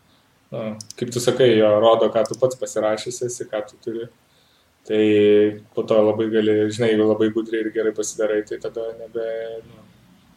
[0.51, 0.65] Na,
[0.99, 4.09] kaip tu sakai, jo rodo, ką tu pats pasirašysi, esi, ką tu turi.
[4.89, 5.05] Tai
[5.75, 9.27] po to labai gali, žinai, jeigu labai gudriai ir gerai pasidarai, tai tada nebe,
[9.67, 9.80] nu,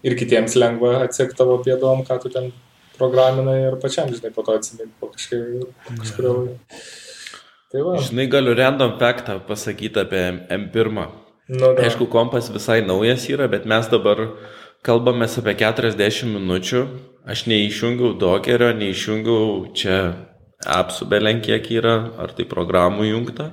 [0.03, 2.51] ir kitiems lengva atsekti tavo pėdom, ką tu ten
[2.97, 6.33] programinai ir pačiam, žinai, po to atsiminti po kažkurio.
[7.73, 7.95] Tai va.
[8.05, 11.07] Žinai, galiu random faktą pasakyti apie M1.
[11.47, 11.87] Nu, da.
[11.87, 14.21] Aišku, kompas visai naujas yra, bet mes dabar
[14.85, 16.83] kalbame apie 40 minučių.
[17.23, 19.97] Aš neišjungiau dokerio, neišjungiau čia
[20.63, 23.49] apsų belen kiek yra, ar tai programų jungta.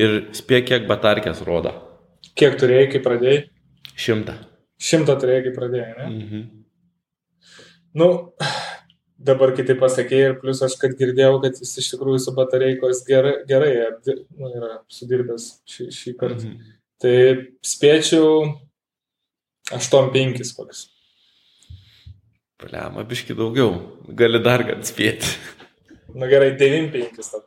[0.00, 1.74] Ir spėk, kiek batarkės rodo.
[2.38, 3.42] Kiek turėjai, kai pradėjai?
[3.98, 4.38] Šimtą.
[4.82, 6.08] Šimtą turėjai, kai pradėjai, ne?
[6.10, 6.44] Mhm.
[8.02, 8.08] Nu,
[9.30, 13.34] dabar kitaip pasakėjai ir plus aš, kad girdėjau, kad jis iš tikrųjų su batareikos gerai,
[13.48, 13.72] gerai
[14.06, 16.48] nu, yra sudirbęs šį, šį kartą.
[16.48, 16.72] Mhm.
[17.02, 17.14] Tai
[17.66, 18.32] spėčiau
[19.74, 20.86] 8-5 koks.
[22.62, 23.74] Paliama, biški daugiau.
[24.18, 25.34] Gali dar kad spėti.
[26.14, 27.46] Na gerai, 9-5 tada.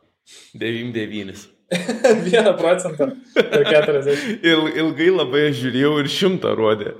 [0.60, 1.44] 9-9.
[2.26, 4.42] Vieną procentą per 40.
[4.46, 6.92] Il, ilgai labai žiūrėjau ir šimtą rodė.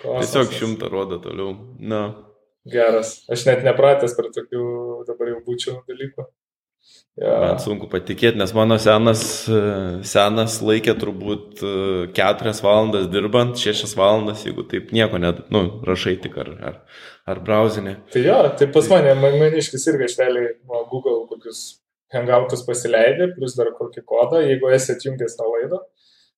[0.00, 0.32] Kosmosas.
[0.32, 1.56] Tiesiog šimtą rodo toliau.
[1.78, 2.04] Na.
[2.68, 3.18] Geras.
[3.32, 4.62] Aš net nepratęs per tokių
[5.08, 6.28] dabar jau būčių dalykų.
[7.20, 7.34] Ja.
[7.42, 9.22] Man sunku patikėti, nes mano senas,
[10.08, 11.72] senas laikė turbūt e,
[12.16, 16.78] keturias valandas dirbant, šešias valandas, jeigu taip nieko net, nu, rašai tik ar, ar,
[17.28, 17.98] ar browsinė.
[18.14, 21.60] Tai jo, tai pas mane, man, maniškis irgi ašteliai nuo Google kokius
[22.16, 25.82] hangoutus pasileidė, plus dar kokį kodą, jeigu esi atjungęs tą laidą.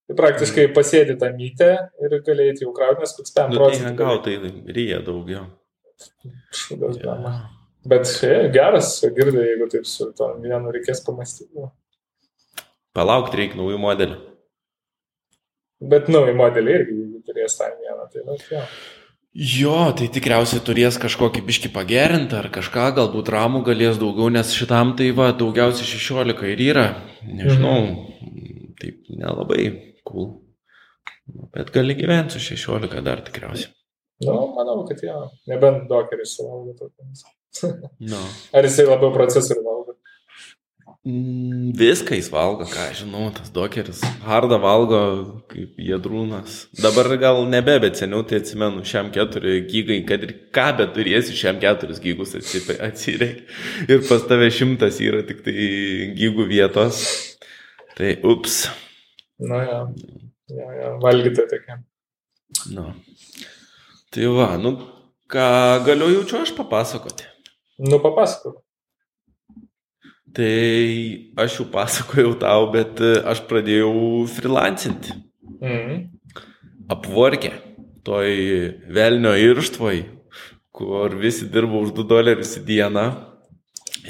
[0.04, 0.74] Tai praktiškai mhm.
[0.76, 1.70] pasėdi tą mytę
[2.04, 3.84] ir galėjai jau krauti, nes koks 5 nu, tai procentų.
[3.84, 5.46] Tai hangoutai ryja daugiau.
[6.52, 7.38] Šūdas, yeah.
[7.88, 11.68] Bet je, geras, girdai, jeigu taip su to vienu reikės pamastyti.
[12.96, 14.18] Palaukti reikia naujų modelių.
[15.84, 18.62] Bet nauji modeliai irgi, turės tą vieną, tai nu, jo.
[19.34, 24.94] Jo, tai tikriausiai turės kažkokį biški pagerinti ar kažką, galbūt ramų galės daugiau, nes šitam
[24.96, 26.86] tai va daugiausiai 16 ir yra.
[27.26, 28.70] Nežinau, mhm.
[28.78, 30.34] taip nelabai cool.
[31.54, 33.72] Bet gali gyventi su 16 dar tikriausiai.
[34.24, 37.24] Nu, manau, kad jo, nebent dokeris suvalgo tokiamis.
[38.10, 38.18] No.
[38.50, 39.92] Ar jisai labiau procesorių valgo?
[41.04, 44.00] Mm, viską jis valgo, ką žinau, tas dokeris.
[44.24, 45.00] Hardą valgo
[45.52, 46.54] kaip jėdrūnas.
[46.80, 51.36] Dabar gal nebe, bet seniau tai atsimenu, šiam keturi gigai, kad ir ką bet turėsi,
[51.36, 53.44] šiam keturis gigus atsireik.
[53.84, 55.68] Ir pas tave šimtas yra tik tai
[56.16, 57.04] gigų vietos.
[57.94, 58.64] Tai ups.
[59.38, 59.80] Na, ja.
[60.48, 61.78] Ja, ja, valgyti tokia.
[62.70, 62.90] Nu.
[64.12, 64.74] Tai va, nu,
[65.30, 65.46] ką
[65.86, 67.26] galiu jaučiu aš papasakoti.
[67.80, 68.60] Nu, papasakok.
[70.34, 70.54] Tai
[71.40, 75.16] aš jau pasakojau tau, bet aš pradėjau freelancinti.
[75.64, 76.02] Mm.
[76.92, 77.54] Apvorkė,
[78.04, 78.34] toj
[78.92, 80.02] velnio irštvoj,
[80.74, 83.06] kur visi dirba už 2 dolerius į dieną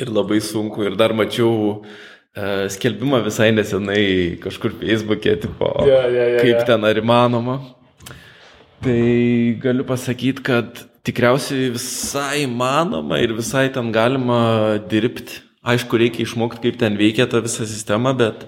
[0.01, 0.83] ir labai sunku.
[0.89, 1.95] Ir dar mačiau uh,
[2.35, 6.67] skelbimą visai nesenai kažkur Facebook'e, tipo, yeah, yeah, yeah, kaip yeah.
[6.67, 7.61] ten ar įmanoma.
[8.85, 9.01] Tai
[9.63, 15.43] galiu pasakyti, kad tikriausiai visai įmanoma ir visai ten galima dirbti.
[15.65, 18.45] Aišku, reikia išmokti, kaip ten veikia ta visa sistema, bet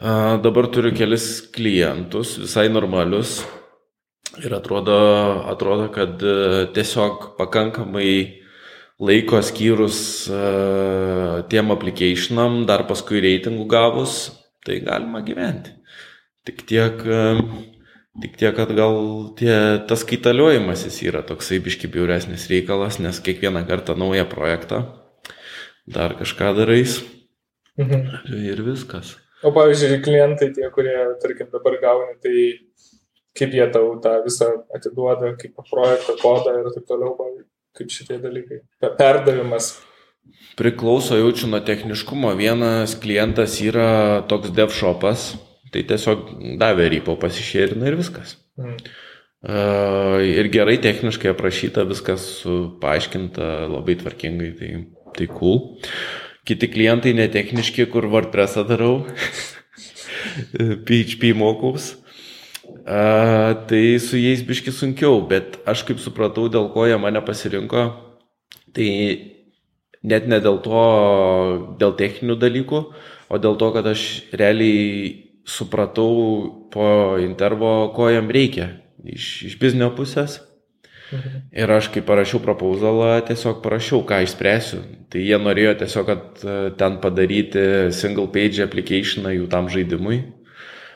[0.00, 3.44] a, dabar turiu kelis klientus, visai normalius.
[4.40, 4.96] Ir atrodo,
[5.50, 8.39] atrodo kad a, e, tiesiog pakankamai
[9.00, 14.22] laiko skyrus a, tiem applicationam, dar paskui reitingų gavus,
[14.66, 15.76] tai galima gyventi.
[16.48, 17.04] Tik tiek
[18.20, 18.96] Tik tiek, kad gal
[19.38, 19.52] tie,
[19.88, 24.82] tas kaitaliojimasis yra toksai biški biuresnis reikalas, nes kiekvieną kartą naują projektą
[25.86, 26.98] dar kažką darais.
[27.78, 28.02] Mhm.
[28.50, 29.14] Ir viskas.
[29.46, 32.34] O pavyzdžiui, klientai, tie, kurie, tarkim, dabar gauni, tai
[33.38, 37.14] kaip jie tau tą visą atiduoda, kaip projektą, kodą ir taip toliau,
[37.78, 38.62] kaip šitie dalykai.
[38.98, 39.74] Perdavimas.
[40.58, 42.32] Priklauso jaučiu nuo techniškumo.
[42.38, 45.30] Vienas klientas yra toks devshopas,
[45.70, 48.34] Tai tiesiog davė rypo pasišėrina ir viskas.
[48.58, 48.78] Mm.
[49.40, 52.26] Uh, ir gerai techniškai aprašyta, viskas
[52.82, 54.70] paaiškinta labai tvarkingai, tai,
[55.16, 55.62] tai cool.
[56.48, 59.04] Kiti klientai netechniški, kur WordPress'ą darau,
[60.88, 61.94] PHP mokaus.
[61.94, 62.09] Uh,
[62.90, 67.84] tai su jais biški sunkiau, bet aš kaip supratau, dėl ko jie mane pasirinko,
[68.74, 68.90] tai
[70.02, 70.84] net ne dėl to,
[71.78, 72.80] dėl techninių dalykų,
[73.30, 78.72] o dėl to, kad aš realiai supratau po intervo, ko jam reikia
[79.04, 80.40] iš, iš biznio pusės.
[81.50, 84.84] Ir aš kai parašiau proposalą, tiesiog parašiau, ką išspręsiu.
[85.10, 90.20] Tai jie norėjo tiesiog, kad e, ten padaryti single page applicationą jų tam žaidimui.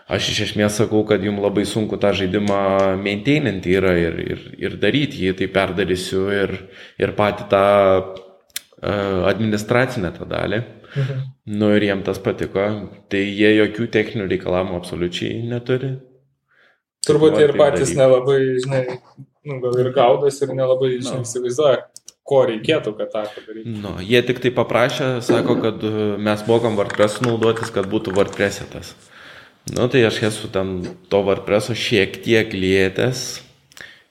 [0.05, 2.61] Aš iš esmės sakau, kad jums labai sunku tą žaidimą
[3.01, 6.53] maintaininti yra ir, ir, ir daryti jį, tai perdarysiu ir,
[7.01, 7.69] ir patį tą
[8.05, 10.61] uh, administracinę tą dalį.
[10.95, 11.23] Mhm.
[11.57, 12.67] Nu ir jiem tas patiko,
[13.11, 15.95] tai jie jokių techninių reikalavimų absoliučiai neturi.
[17.09, 17.99] Turbūt ir patys daryti.
[18.03, 18.85] nelabai, žinai,
[19.49, 21.25] nu, gal ir gaudas ir nelabai, žinai, no.
[21.25, 21.81] įsivaizduoja,
[22.29, 23.75] ko reikėtų, kad tą padarytų.
[23.81, 28.69] Nu, jie tik tai paprašė, sako, kad uh, mes mokam WordPress naudotis, kad būtų WordPress
[28.73, 28.95] tas.
[29.73, 30.77] Nu, tai aš esu ten
[31.09, 33.41] to WordPress šiek tiek lietęs.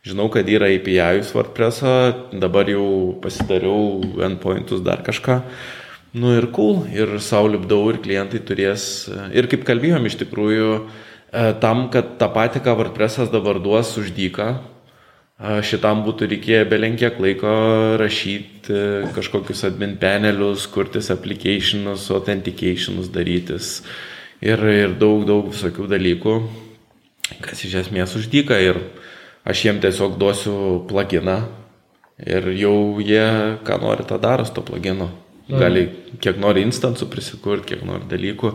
[0.03, 1.85] Žinau, kad yra API WordPress,
[2.33, 5.37] dabar jau pasidariau endpointus dar kažką.
[5.43, 5.79] Uh,
[6.13, 8.83] Nu ir cool, ir savo lipdau, ir klientai turės,
[9.33, 14.11] ir kaip kalbėjom iš tikrųjų, e, tam, kad tą patį, ką WordPress'as dabar duos už
[14.13, 17.55] dyką, e, šitam būtų reikėję belenkiek laiko
[17.97, 18.83] rašyti e,
[19.15, 23.79] kažkokius admin panelius, kurtis applicationus, authenticationus darytis
[24.43, 26.37] ir, ir daug, daug visokių dalykų,
[27.43, 28.79] kas iš esmės uždyka ir
[29.47, 30.55] aš jiem tiesiog duosiu
[30.89, 31.41] pluginą
[32.23, 33.25] ir jau jie,
[33.65, 35.09] ką nori, tą daro su to pluginu.
[35.51, 35.59] mm.
[35.59, 35.81] gali
[36.23, 38.53] kiek nori instansų prisikurti, kiek nori dalykų.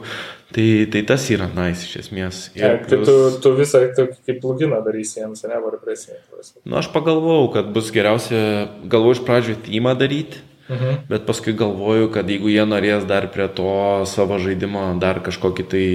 [0.56, 2.38] Tai, tai tas yra nice iš esmės.
[2.56, 3.08] Ir ja, tai plus...
[3.08, 6.16] tu, tu visą kaip pluginą darysi jiems, ne WordPress'e.
[6.64, 8.40] Nu, aš pagalvojau, kad bus geriausia,
[8.88, 10.40] galvoju iš pradžių týmą daryti.
[10.68, 11.08] Mhm.
[11.08, 15.86] Bet paskui galvoju, kad jeigu jie norės dar prie to savo žaidimo dar kažkokį tai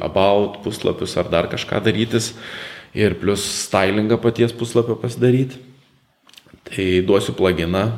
[0.00, 2.32] about puslapius ar dar kažką darytis
[2.94, 5.58] ir plus stylingą paties puslapio pasidaryti,
[6.70, 7.90] tai duosiu pluginą,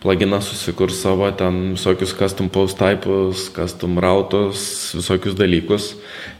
[0.00, 5.94] pluginas susikurs savo ten visokius custom post typus, custom rautus, visokius dalykus.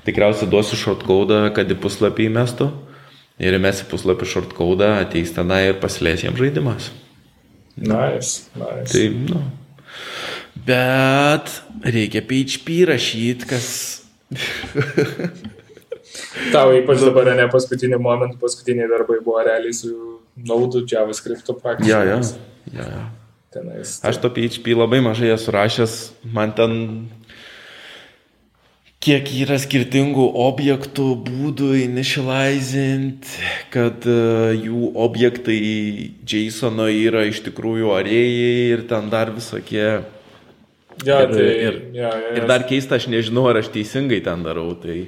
[0.06, 2.70] Tikriausiai duosiu shortcode, kad į puslapį įmestų.
[3.42, 6.88] Ir įmesi puslapį shortcode, ateis tenai ir pasileis jiems žaidimas.
[7.76, 8.92] Nice, nice.
[8.92, 9.42] Tai, nu.
[10.66, 11.52] Bet
[11.84, 13.68] reikia PHP rašyti, kas...
[16.54, 19.92] Tau ypač dabar ne paskutiniu momentu, paskutiniai darbai buvo realiai su
[20.36, 21.92] Node, JavaScript praktiškai.
[21.92, 22.20] Ja, ja.
[22.72, 23.04] ja, ja
[23.56, 24.00] tenais.
[24.00, 24.10] Tai...
[24.10, 25.96] Aš to PHP labai mažai esu rašęs,
[26.36, 26.72] man ten
[29.06, 33.28] kiek yra skirtingų objektų, būdų initializint,
[33.74, 35.60] kad uh, jų objektai
[36.26, 39.86] JSON yra iš tikrųjų arėjai ir ten dar visokie.
[41.04, 44.42] Ja, ir, tai, ir, ja, ja, ir dar keista, aš nežinau, ar aš teisingai ten
[44.42, 44.70] darau.
[44.80, 44.98] Tai...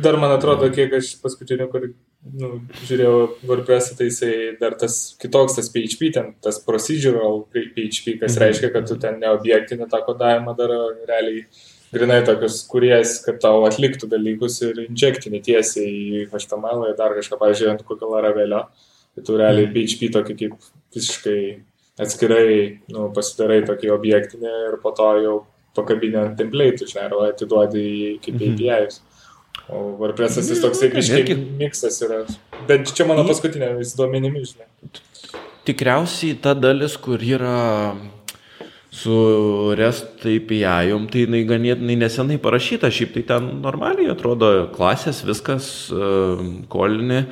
[0.00, 5.56] Dar man atrodo, kiek aš paskutiniu, kur nu, žiūrėjau WordPress, tai jisai dar tas kitoks,
[5.56, 8.42] tas PHP, ten tas procedural PHP, kas mhm.
[8.44, 11.46] reiškia, kad tu ten neobjektinį tą kodavimą daro realiai
[11.94, 17.38] grinai tokius kuriejas, kad tau atliktų dalykus ir injektinį tiesiai į HTML ir dar kažką,
[17.40, 18.64] pavyzdžiui, ant kokio laravelio.
[19.16, 20.14] Tai tu realiai PHP mhm.
[20.18, 21.40] tokį kaip visiškai
[22.00, 22.52] atskirai
[22.94, 25.36] nu, pasidarai tokį objektinį ir po to jau
[25.76, 27.86] pakabinę ant template, žinai, arba atiduodi
[28.24, 28.54] kaip mhm.
[28.54, 29.02] API'us.
[29.70, 32.24] O WordPress'as jis toksai biškai miksas yra.
[32.66, 34.70] Bet čia mano paskutinė duomenimis, žinai.
[35.66, 37.92] Tikriausiai ta dalis, kur yra
[39.00, 45.68] su REST API, tai jinai ganėtinai nesenai parašyta, šiaip tai ten normaliai atrodo klasės, viskas,
[46.72, 47.22] kolinė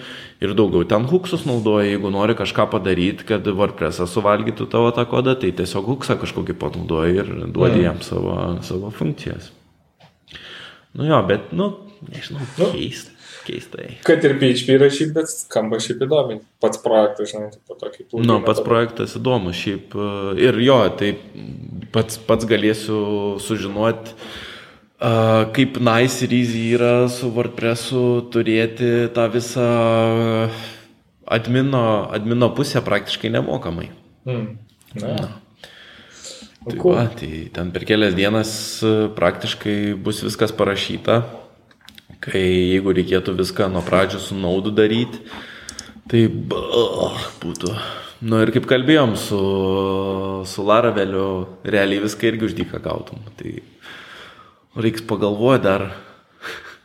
[0.41, 5.37] ir daugiau ten huksus naudoja, jeigu nori kažką padaryti, kad WordPress'as suvalgytų tavo tą kodą,
[5.41, 7.85] tai tiesiog huksą kažkokį panaudoja ir duodi mm.
[7.85, 9.53] jam savo, savo funkcijas.
[10.97, 11.73] Nu jo, bet, nu,
[12.09, 13.18] nežinau, nu, keista.
[13.49, 13.95] Keistai.
[14.07, 16.43] Kad ir PHP rašyti, bet skamba šiaip įdomiai.
[16.63, 18.29] Pats projektas, žinai, tai po tokį plūdimą.
[18.29, 19.97] Nu, pats projektas įdomus šiaip.
[19.97, 20.13] E,
[20.45, 21.15] ir jo, tai
[21.95, 23.01] pats, pats galėsiu
[23.43, 24.47] sužinoti, uh,
[25.55, 29.69] kaip nice ir easy yra su WordPressu turėti tą visą
[31.27, 33.91] admino, admino pusę praktiškai nemokamai.
[34.27, 34.57] Mm.
[34.99, 35.13] Na.
[35.15, 35.29] Na.
[36.69, 38.51] Tai, va, tai ten per kelias dienas
[38.85, 41.23] e, praktiškai bus viskas parašyta
[42.25, 45.23] kai jeigu reikėtų viską nuo pradžių su naudu daryti,
[46.11, 47.73] tai bah, būtų.
[48.29, 49.39] Nu ir kaip kalbėjom su,
[50.51, 51.29] su Laraveliu,
[51.63, 53.23] realiai viską irgi uždyką gautum.
[53.39, 53.53] Tai
[54.83, 55.85] reiks pagalvoti dar.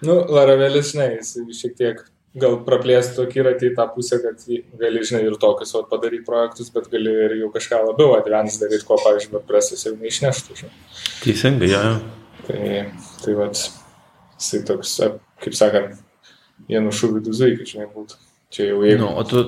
[0.04, 2.04] Nu, Laravelis, žinai, jis šiek tiek
[2.38, 4.41] gal praplėstų akiratį į tą pusę, kad
[4.80, 8.86] gali, žinai, ir tokius vat, padaryti projektus, bet gali ir jau kažką labiau advance daryti,
[8.88, 10.58] ko, pavyzdžiui, presas jau neišneštų.
[10.63, 10.82] Žinai.
[11.24, 11.84] Teisingai, jo.
[12.48, 12.63] Tai,
[13.24, 13.62] tai vat,
[14.39, 14.96] jisai toks,
[15.43, 16.00] kaip sakant,
[16.69, 18.19] vienu šūviu du zaikai, žinai, būtų.
[18.54, 19.02] Čia jau jeigu.
[19.02, 19.43] Nu, o tu,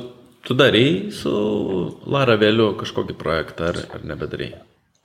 [0.46, 1.34] tu darai su
[2.10, 4.54] Laraveliu kažkokį projektą ar, ar nebedarai?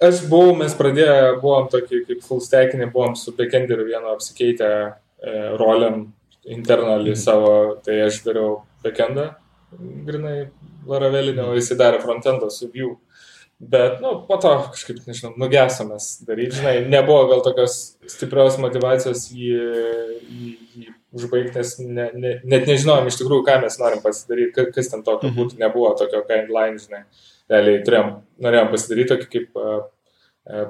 [0.01, 4.93] Aš buvau, mes pradėję, buvom tokį kaip full stackinį, buvom su backenderiu vienu apsikeitę e,
[5.61, 6.07] roliam
[6.49, 7.21] internalį mm.
[7.21, 7.53] savo,
[7.85, 9.27] tai aš dariau backendą,
[10.07, 10.49] grinai
[10.89, 12.97] Laravelinio, jis darė frontendą su Vue.
[13.61, 17.75] Bet, nu, po to kažkaip, nežinau, nugesamės daryti, žinai, nebuvo gal tokios
[18.09, 19.51] stiprios motivacijos jį,
[20.33, 20.87] jį, jį
[21.21, 25.29] užbaigti, nes ne, ne, net nežinojom iš tikrųjų, ką mes norim pasidaryti, kas ten tokio
[25.29, 25.37] mhm.
[25.37, 27.03] būtų, nebuvo tokio guideline, žinai.
[27.53, 28.15] Realiai turėjom,
[28.47, 29.77] norėjom pasidaryti tokį kaip uh,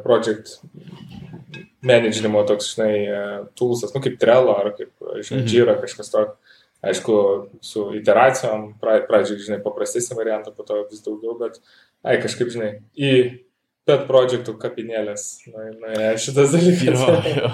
[0.02, 0.56] project
[1.86, 5.52] managerimo toks, žinai, uh, toolsas, nu, kaip Trello ar kaip, žinai, mhm.
[5.52, 6.34] Jira kažkas tokio.
[6.80, 7.14] Aišku,
[7.60, 12.72] su iteracijom, pradžiai, žinai, paprastesnį variantą, po to vis daugiau, bet uh, ai kažkaip, žinai,
[12.96, 13.12] į
[13.88, 15.24] pet projektų kapinėlės.
[15.50, 17.00] Na, na, šitas dalykas.
[17.00, 17.50] Jo, jo.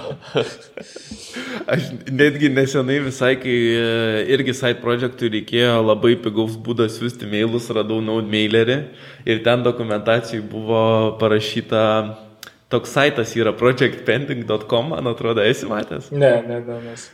[1.72, 3.86] Aš netgi nesenai visai, kai e,
[4.36, 8.78] irgi side projektui reikėjo labai pigaus būdą siūsti mailus, radau Node mailerį
[9.26, 10.84] ir ten dokumentacijai buvo
[11.20, 11.82] parašyta
[12.72, 16.10] toks saitas yra projectpending.com, man atrodo, esi matęs?
[16.10, 17.10] Ne, ne, ne, nes.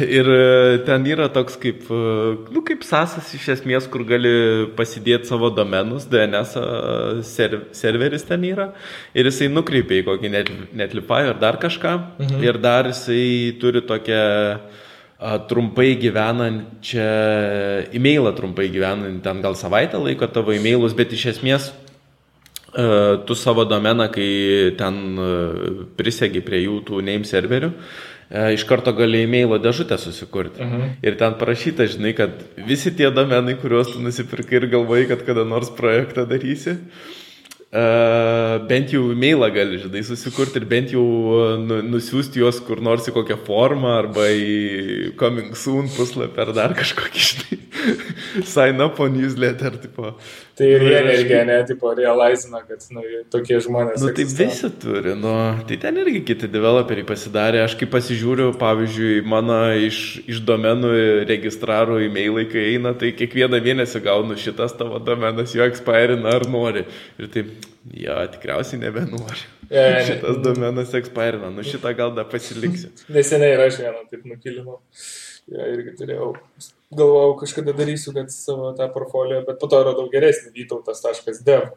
[0.00, 2.00] Ir e, ten yra toks kaip, e,
[2.52, 4.32] nu, kaip sasas iš esmės, kur gali
[4.76, 6.52] pasidėti savo domenus, DNS
[7.28, 8.70] serv serveris ten yra.
[9.16, 10.32] Ir jisai nukreipia į kokį
[10.76, 11.94] Netlify ar dar kažką.
[12.20, 12.44] Mhm.
[12.44, 14.24] Ir dar jisai turi tokią
[15.48, 17.08] trumpai gyvenančią,
[17.96, 21.70] e-mailą trumpai gyvenant, ten gal savaitę laiko tavo e-mailus, bet iš esmės
[23.24, 24.96] tu savo domeną, kai ten
[25.96, 27.70] prisegi prie jų tų name serverių,
[28.54, 30.62] iš karto gali e-mailo dėžutę susikurti.
[30.62, 30.88] Uh -huh.
[31.02, 35.44] Ir ten parašyta, žinai, kad visi tie domenai, kuriuos tu nusipirkai ir galvai, kad kada
[35.44, 36.78] nors projektą darysi,
[37.74, 41.02] Uh, bent jau mailą gali, žinai, susikurti ir bent jau
[41.58, 46.74] nu, nusiųsti juos kur nors į kokią formą arba į coming soon puslapį ar dar
[46.78, 47.58] kažkokį, žinai,
[48.54, 50.12] sign up on newsletter, tipo.
[50.54, 53.02] Tai ir jie irgi, ne, tipo, realizina, kad nu,
[53.32, 53.98] tokie žmonės.
[53.98, 55.32] Nu, tai visi turi, nu,
[55.66, 57.64] tai ten irgi kiti developeriai pasidarė.
[57.64, 59.98] Aš kaip pasižiūriu, pavyzdžiui, mano iš,
[60.30, 60.92] iš domenų
[61.30, 66.86] registrarų e-mailai, kai eina, tai kiekvieną mėnesį gaunu šitas tavo domenas, jo expirina ar nori.
[67.18, 67.50] Ir taip,
[67.90, 69.42] jo, tikriausiai nebenori.
[69.72, 72.92] Yeah, Šitas domenas expirina, nu šitą gal dar pasiliksiu.
[73.10, 74.78] Neseniai ir aš vieną taip nukilinau.
[75.50, 76.30] Ja, irgi turėjau
[76.98, 81.70] galvojau, kažkada darysiu, kad savo tą portfolio, bet po to radau geresnį vytautas.dev.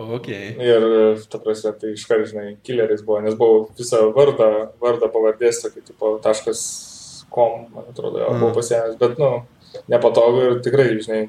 [0.00, 0.54] Okay.
[0.62, 0.84] Ir,
[1.28, 6.14] ta prasme, tai iškart, žinai, killeris buvo, nes buvau visą vardą, vardą pavardės, tokį tipo
[7.30, 8.56] .com, man atrodo, jau buvau mm.
[8.56, 11.20] pasiemęs, bet, nu, nepatogu ir tikrai, žinai,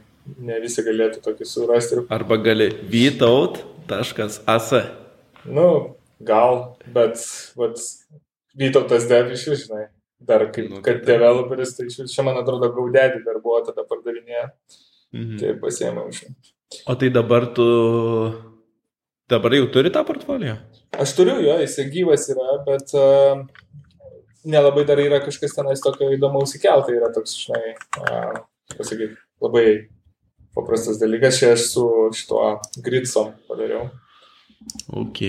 [0.41, 1.99] ne visi galėtų tokį surasti.
[2.13, 4.71] Arba gali vytaut.as.
[5.45, 5.67] Nu,
[6.25, 6.61] gal,
[6.95, 7.21] bet,
[7.59, 7.81] vat,
[8.57, 9.85] vytautas dev iš, žinai,
[10.27, 14.47] dar kaip, nu, kad tai developeris, tai čia man atrodo gaudėdį dar buvo tada pardavinėję.
[15.17, 15.37] Mhm.
[15.41, 16.23] Tai pasiėmiau iš.
[16.87, 17.65] O tai dabar tu,
[19.31, 20.55] dabar jau turi tą portfoliją?
[21.01, 23.41] Aš turiu jo, jis gyvas yra, bet uh,
[24.47, 28.39] nelabai dar yra kažkas tenais tokio įdomaus įkelta, yra toks, žinai, uh,
[28.77, 29.65] pasakyti, labai
[30.55, 32.45] paprastas dalykas, čia aš su šituo
[32.85, 33.89] gridsom padariau.
[34.93, 35.19] Ok.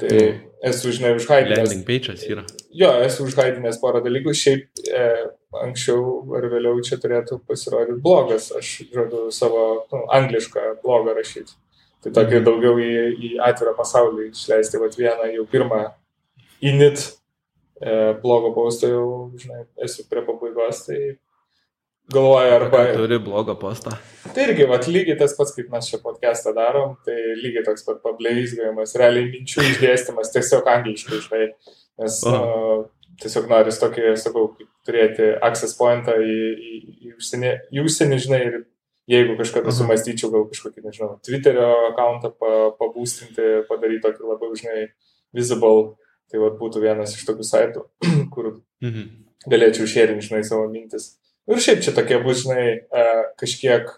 [0.00, 0.20] Tai
[0.64, 1.58] esu, žinai, užhaidinęs.
[1.58, 2.44] Landing page'as yra.
[2.74, 4.34] Jo, esu užhaidinęs porą dalykų.
[4.36, 5.08] Šiaip e,
[5.64, 8.50] anksčiau ar vėliau čia turėtų pasirodyti blogas.
[8.56, 11.56] Aš žadu savo nu, anglišką blogą rašyti.
[12.04, 12.46] Tai tokį mhm.
[12.48, 14.80] daugiau į, į atvirą pasaulį išleisti.
[14.82, 15.82] Vat vieną jau pirmą
[16.64, 17.06] init
[17.80, 19.06] e, blogo postą jau,
[19.40, 20.84] žinai, esu prie pabaigos.
[20.88, 21.00] Tai
[22.12, 22.82] galvoja arba...
[22.96, 23.96] Turi blogą postą.
[24.34, 28.02] Tai irgi, vat, lygiai tas pats, kaip mes čia podcastą darom, tai lygiai toks pat
[28.04, 31.48] pableizgavimas, realiai minčių išdėstymas tiesiog angliškai, žinai,
[32.02, 32.84] nes uh,
[33.22, 34.48] tiesiog noris tokį, sakau,
[34.86, 36.76] turėti access pointą į, į,
[37.08, 38.60] į, užsienį, į užsienį, žinai, ir
[39.10, 39.78] jeigu kažkada -huh.
[39.78, 42.32] sumastyčiau, gal kažkokį, nežinau, Twitterio akantą
[42.80, 44.86] pabūstinti, padaryti tokį labai, žinai,
[45.36, 45.94] visible,
[46.32, 47.84] tai vat būtų vienas iš tokių saitų,
[48.34, 49.04] kur mhm.
[49.46, 51.14] galėčiau šėrinti, žinai, savo mintis.
[51.50, 53.08] Ir šiaip čia tokie bus, žinai, e,
[53.40, 53.90] kažkiek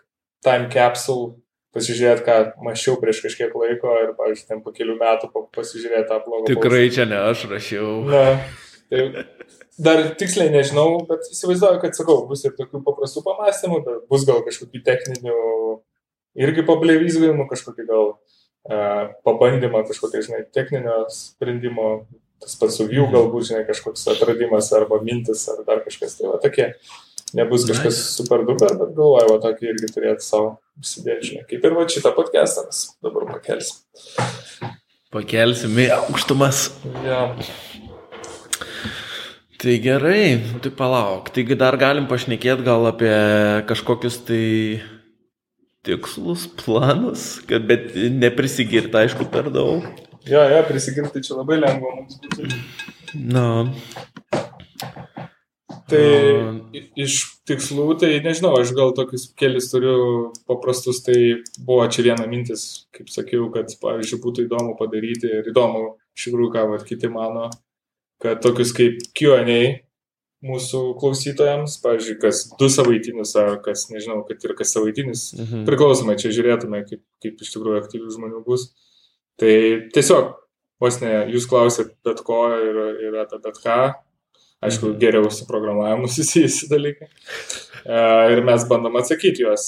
[0.45, 1.37] time capsule,
[1.77, 6.49] pasižiūrėti, ką mačiau prieš kažkiek laiko ir, pavyzdžiui, ten po kelių metų pasižiūrėti tą blogą.
[6.49, 6.95] Tikrai pausą.
[6.97, 7.91] čia ne aš rašiau.
[8.09, 8.23] Na,
[8.91, 9.27] tai
[9.79, 14.41] dar tiksliai nežinau, bet įsivaizduoju, kad, sakau, bus ir tokių paprastų pamastymų, bet bus gal
[14.47, 15.41] kažkokių techninių
[16.47, 22.07] irgi pablevizgavimų, kažkokį gal uh, pabandymą, kažkokio, žinai, techninio sprendimo,
[22.43, 26.19] tas pats su view galbūt, žinai, kažkoks atradimas arba mintis ar dar kažkas.
[26.19, 26.73] Tai va tokie
[27.35, 31.47] nebus kažkas super duper, bet galvoju, va tokį irgi turėti savo įsidėti, žinai.
[31.51, 33.81] Kaip ir va šitą podcastą mes dabar pakelsim.
[35.15, 36.67] Pakelsim į aukštumas.
[37.07, 37.23] Ja.
[39.57, 41.31] Tai gerai, tai palauk.
[41.35, 43.15] Taigi dar galim pašnekėti gal apie
[43.71, 44.45] kažkokius tai
[45.87, 49.87] tikslus, planus, kad bet neprisigirti, aišku, per daug.
[50.27, 52.51] Jo, jo, prisigirti čia labai lengva mums būtų.
[53.31, 53.47] Na.
[55.87, 56.03] Tai
[56.99, 62.89] iš tikslų, tai nežinau, aš gal tokius kelius turiu paprastus, tai buvo čia viena mintis,
[62.97, 67.51] kaip sakiau, kad, pavyzdžiui, būtų įdomu padaryti ir įdomu, iš tikrųjų, ką vat, kiti mano,
[68.23, 69.61] kad tokius kaip QA
[70.47, 75.63] mūsų klausytojams, pavyzdžiui, kas du savaitinius ar kas, nežinau, kad ir kas savaitinis, mhm.
[75.69, 78.69] priklausomai čia žiūrėtume, kaip, kaip iš tikrųjų aktyvių žmonių bus.
[79.41, 79.55] Tai
[79.95, 80.35] tiesiog,
[80.83, 83.79] vos ne, jūs klausėt bet ko ir, ir apie bet ką,
[84.65, 84.99] aišku, mhm.
[85.01, 87.09] geriau su programavimu susijusi dalykai.
[87.85, 87.99] E,
[88.33, 89.67] ir mes bandom atsakyti juos,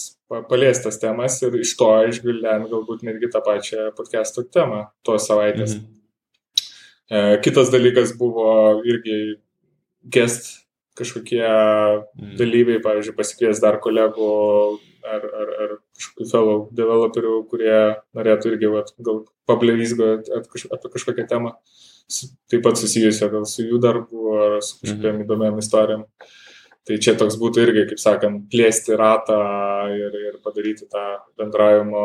[0.51, 5.77] paliestas temas ir iš to išgvildent galbūt netgi tą pačią podcast'o temą tos savaitės.
[5.79, 5.95] Mhm.
[7.09, 8.49] E, kitas dalykas buvo
[8.85, 9.39] irgi
[10.05, 10.55] guest
[10.99, 12.37] kažkokie mhm.
[12.41, 14.31] dalyviai, pavyzdžiui, pasikvies dar kolegų
[15.09, 17.77] ar, ar, ar kažkokių fellow developerių, kurie
[18.19, 21.55] norėtų irgi vat, gal pablevizgo apie kažkokią temą.
[21.55, 21.89] Uh,
[22.49, 25.25] taip pat susijusio gal su jų darbu ar su kažkokiam mhm.
[25.27, 26.05] įdomiam istorijom.
[26.89, 29.37] Tai čia toks būtų irgi, kaip sakant, plėsti ratą
[29.93, 31.05] ir, ir padaryti tą
[31.37, 32.05] bendravimo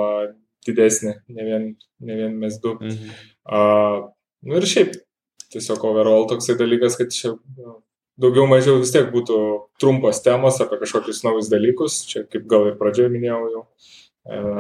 [0.68, 1.70] didesnį, ne vien,
[2.04, 2.76] ne vien mes du.
[2.82, 3.16] Mhm.
[3.44, 4.12] Uh,
[4.48, 4.98] nu ir šiaip,
[5.56, 7.78] tiesiog overall toksai dalykas, kad čia nu,
[8.20, 9.38] daugiau mažiau vis tiek būtų
[9.82, 13.64] trumpos temos apie kažkokius naujus dalykus, čia kaip gal ir pradžioje minėjau jau,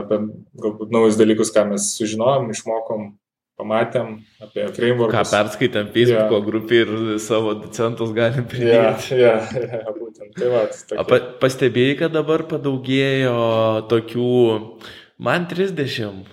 [0.03, 0.19] apie
[0.63, 3.11] galbūt naujus dalykus, ką mes sužinojom, išmokom,
[3.59, 5.13] pamatėm, apie framework.
[5.13, 6.45] Ką perskaitėm Facebook'o yeah.
[6.47, 6.93] grupį ir
[7.23, 9.17] savo docentus galim pridėti.
[9.19, 10.33] Ja, ja, ja, būtent.
[10.37, 11.07] Tai va, tokia...
[11.09, 13.35] pa, pastebėjai, kad dabar padaugėjo
[13.91, 14.31] tokių,
[15.23, 16.31] man 30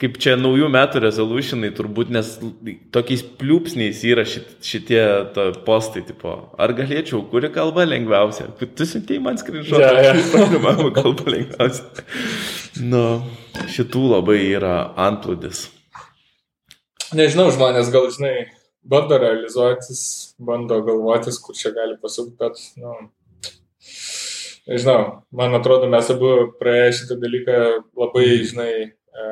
[0.00, 2.34] kaip čia naujų metų resolutionai turbūt, nes
[2.92, 5.00] tokiais pliūpsniais yra šit, šitie
[5.64, 8.50] postai, tipo, ar galėčiau, kuri kalba lengviausia?
[8.60, 10.28] Tu siuntėjai man skrinšotą, yeah, yeah.
[10.34, 12.04] programavimo kalba lengviausia.
[12.84, 13.06] Nu,
[13.72, 14.76] šitų labai yra
[15.06, 15.64] antplūdis.
[17.14, 18.48] Nežinau, žmonės gal, žinai,
[18.86, 20.00] bando realizuotis,
[20.42, 22.94] bando galvotis, kur čia gali pasukti, bet, nu,
[24.66, 27.60] nežinau, man atrodo, mes abu praėję šitą dalyką
[28.02, 29.28] labai, žinai, e,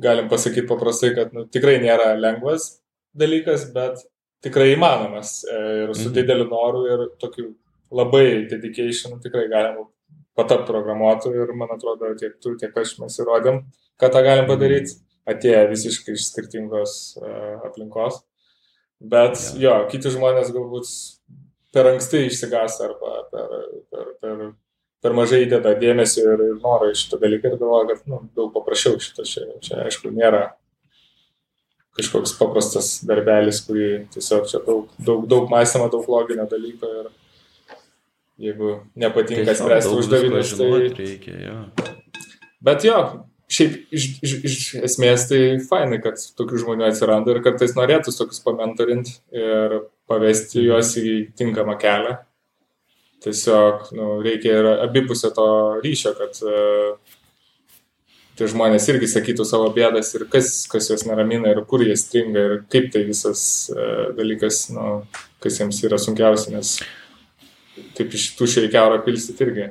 [0.00, 2.70] galim pasakyti paprastai, kad nu, tikrai nėra lengvas
[3.16, 4.00] dalykas, bet
[4.44, 6.14] tikrai įmanomas e, ir su mhm.
[6.16, 7.52] dideliu noru ir tokiu
[7.94, 9.84] labai dedication tikrai galim
[10.34, 13.62] patapti programuotoju ir man atrodo tiek tu, tiek aš mes įrodėm,
[14.00, 15.03] kad tą galim padaryti, mhm.
[15.30, 18.22] Atėję visiškai iš skirtingos uh, aplinkos.
[19.04, 19.60] Bet ja.
[19.64, 20.90] jo, kiti žmonės galbūt
[21.74, 23.56] per anksti išsigas arba per,
[23.90, 24.44] per, per
[25.04, 28.54] per mažai įdeda dėmesio ir, ir noro į šitą dalyką ir galvoja, kad nu, daug
[28.54, 30.46] paprasčiau šitą čia, čia aišku nėra
[31.98, 37.10] kažkoks paprastas darbelis, kurį tiesiog čia daug, daug, daug mąstymo, daug loginio dalyko ir
[38.46, 41.58] jeigu nepatinka tiesiog spręsti uždavinius, tai reikia, jo.
[42.64, 42.98] Bet jo,
[43.52, 48.40] šiaip iš, iš, iš esmės tai fainai, kad tokių žmonių atsiranda ir kartais norėtų tokius
[48.44, 52.16] pamentorinti ir pavesti juos į tinkamą kelią
[53.24, 55.46] tiesiog nu, reikia ir abipusio to
[55.84, 56.96] ryšio, kad uh,
[58.38, 62.46] tie žmonės irgi sakytų savo bėdas ir kas, kas juos neramina ir kur jie stringa
[62.48, 64.88] ir kaip tai visas uh, dalykas, nu,
[65.44, 66.76] kas jiems yra sunkiausia, nes
[67.96, 69.70] taip iš tušio į keurą pilstyti irgi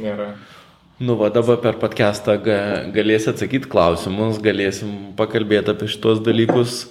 [0.00, 0.32] nėra.
[0.98, 6.86] Nu, va dabar per podcastą ga, galėsi atsakyti klausimus, galėsim pakalbėti apie šitos dalykus.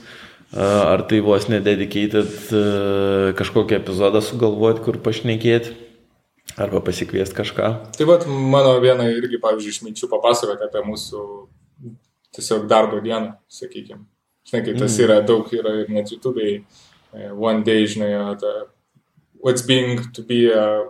[0.56, 2.53] Ar tai vos nededicated
[3.39, 5.74] kažkokį epizodą sugalvoti, kur pašnekėti?
[6.62, 7.72] Arba pasikviesti kažką.
[7.97, 11.24] Tai vad mano viena irgi, pavyzdžiui, išminčių papasakoti apie mūsų
[12.38, 14.06] tiesiog darbo dieną, sakykime.
[14.45, 15.01] Žinai, kaip tas mm.
[15.08, 16.53] yra, daug yra ir net YouTube'ai,
[17.18, 18.53] e, one day, žinai, ta,
[19.41, 20.86] what's being to be a,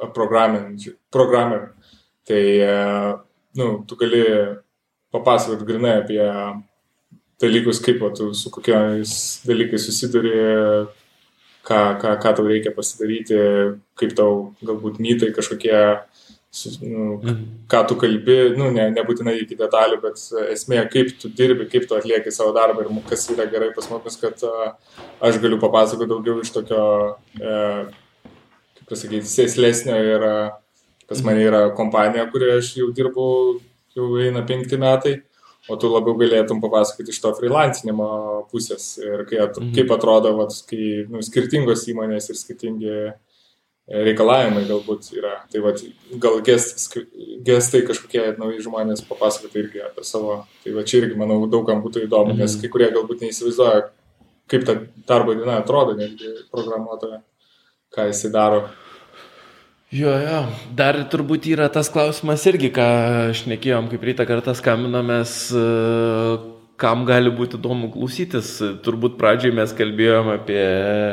[0.00, 1.74] a programmer.
[2.24, 2.76] Tai, e,
[3.60, 4.22] nu, tu gali
[5.12, 6.22] papasakoti grinai apie
[7.42, 9.12] dalykus, kaip o, tu su kokiais
[9.46, 10.32] dalykais susiduri,
[11.66, 13.38] ką, ką, ką tau reikia pasidaryti,
[13.98, 15.76] kaip tau galbūt mytai kažkokie,
[16.82, 17.44] nu, mhm.
[17.70, 21.98] ką tu kalbi, nu, ne, nebūtinai iki detalių, bet esmė, kaip tu dirbi, kaip tu
[21.98, 24.74] atlieki savo darbą ir kas yra gerai pas mus, kad uh,
[25.20, 26.84] aš galiu papasakoti daugiau iš tokio,
[27.42, 28.30] uh,
[28.78, 30.28] kaip pasakyti, sėslesnio ir
[31.08, 33.28] pas mane yra kompanija, kurioje aš jau dirbu,
[33.94, 35.18] jau eina penkti metai
[35.68, 38.08] o tu labiau galėtum papasakoti iš to freelancinimo
[38.50, 39.70] pusės ir kaip, mhm.
[39.76, 42.96] kaip atrodo, vat, kai nu, skirtingos įmonės ir skirtingi
[43.84, 45.34] reikalavimai galbūt yra.
[45.52, 45.82] Tai vat,
[46.20, 46.86] gal gest,
[47.44, 50.42] gestai kažkokie nauji žmonės papasakoti irgi apie savo.
[50.64, 52.44] Tai va čia irgi, manau, daugam būtų įdomu, mhm.
[52.44, 53.88] nes kai kurie galbūt neįsivaizduoja,
[54.52, 54.78] kaip ta
[55.08, 57.22] darbo diena atrodo, netgi programuotoja,
[57.94, 58.66] ką jisai daro.
[59.94, 60.38] Jo, jo,
[60.74, 62.86] dar turbūt yra tas klausimas irgi, ką
[63.38, 65.60] šnekėjom, kaip rytą kartą skaminomės, e,
[66.82, 68.56] kam gali būti įdomu klausytis.
[68.82, 71.12] Turbūt pradžiai mes kalbėjom apie e,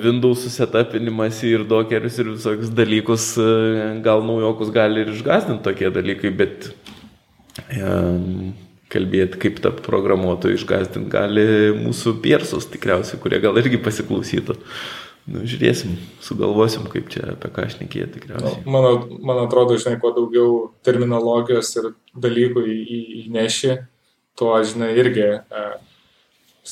[0.00, 6.32] Windows susetapinimas ir dokerius ir visokius dalykus, e, gal naujokus gali ir išgazdinti tokie dalykai,
[6.40, 6.70] bet
[7.82, 8.54] um,
[8.88, 11.46] kalbėti, kaip tą programuotojų išgazdinti gali
[11.84, 14.56] mūsų piersus tikriausiai, kurie gal irgi pasiklausytų.
[15.28, 15.92] Nu, žiūrėsim,
[16.24, 18.62] sugalvosim, kaip čia apie ką aš nekėjau tikriausiai.
[18.64, 20.54] Nu, man, man atrodo, žinai, kuo daugiau
[20.86, 23.76] terminologijos ir dalykų į, į, įneši,
[24.40, 25.66] tuo, žinai, irgi, e,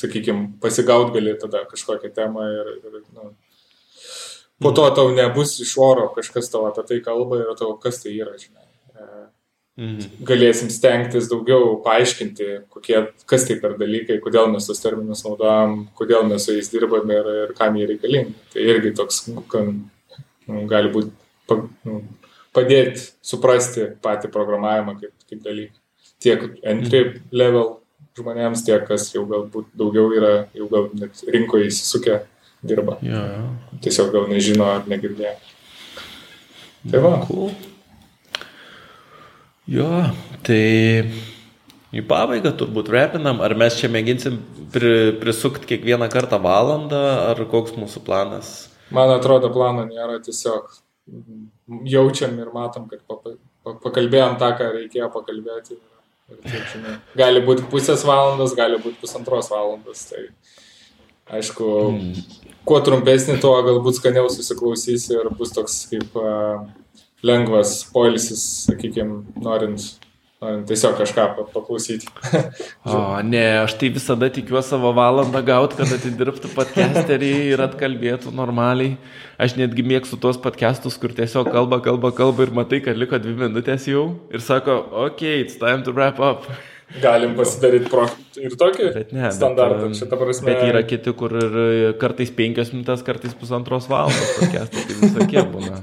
[0.00, 3.32] sakykime, pasigaut gali tada kažkokią temą ir, ir nu,
[4.62, 8.16] po to tau nebus iš oro kažkas tau apie tai kalba ir tau kas tai
[8.16, 8.67] yra, žinai.
[9.78, 10.24] Mhm.
[10.26, 12.96] Galėsim stengtis daugiau paaiškinti, kokie,
[13.30, 17.28] kas tai per dalykai, kodėl mes tos terminus naudojam, kodėl mes su jais dirbame ir,
[17.44, 18.34] ir kam jie reikalingi.
[18.54, 19.20] Tai irgi toks,
[19.52, 19.70] kan,
[20.48, 21.14] nu, gali būti
[21.46, 22.00] pa, nu,
[22.58, 25.78] padėti suprasti patį programavimą kaip, kaip dalyką.
[26.18, 27.22] Tiek entry mhm.
[27.38, 27.70] level
[28.18, 32.18] žmonėms, tiek kas jau galbūt daugiau yra, jau gal net rinkoje įsisukę
[32.66, 32.98] dirba.
[33.06, 33.78] Ja, ja.
[33.86, 35.38] Tiesiog gal nežino ar negirdėjo.
[36.90, 37.18] Tai va.
[37.30, 37.52] Cool.
[39.68, 39.88] Jo,
[40.46, 40.62] tai
[41.92, 44.38] į pabaigą turbūt repinam, ar mes čia mėginsim
[44.72, 48.52] pri, prisukti kiekvieną kartą valandą, ar koks mūsų planas?
[48.94, 50.72] Man atrodo, plano nėra, tiesiog
[51.88, 53.04] jaučiam ir matom, kad
[53.84, 55.76] pakalbėjom tą, ką reikėjo pakalbėti.
[56.28, 60.06] Ir taip, žinai, gali būti pusės valandos, gali būti pusantros valandos.
[60.08, 60.24] Tai
[61.36, 62.42] aišku, mm.
[62.68, 66.68] kuo trumpesnį, tuo galbūt skaniau susiklausysi ir bus toks kaip uh,
[67.26, 69.98] lengvas poilsis, sakykime, norint
[70.38, 72.06] Tiesiog kažką paklausyti.
[72.86, 78.94] o, ne, aš tai visada tikiuosi savo valandą gauti, kad atidirbtų podcasterį ir atkalbėtų normaliai.
[79.34, 83.34] Aš netgi mėgstu tuos podcastus, kur tiesiog kalba, kalba, kalba ir matai, kad liko dvi
[83.48, 86.46] minutės jau ir sako, ok, it's time to wrap up.
[87.02, 88.06] Galim pasidaryti pro
[88.40, 90.48] ir tokį bet ne, standartą, bet, šitą prasme.
[90.48, 91.58] Bet yra kiti, kur ir
[92.00, 94.86] kartais penkias minutės, kartais pusantros valandos podcastai,
[95.28, 95.82] visokie būna.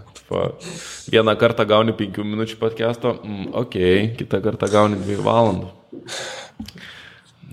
[1.12, 3.78] Vieną kartą gauni penkių minučių podcast'o, mm, ok,
[4.20, 5.70] kitą kartą gauni dviejų valandų.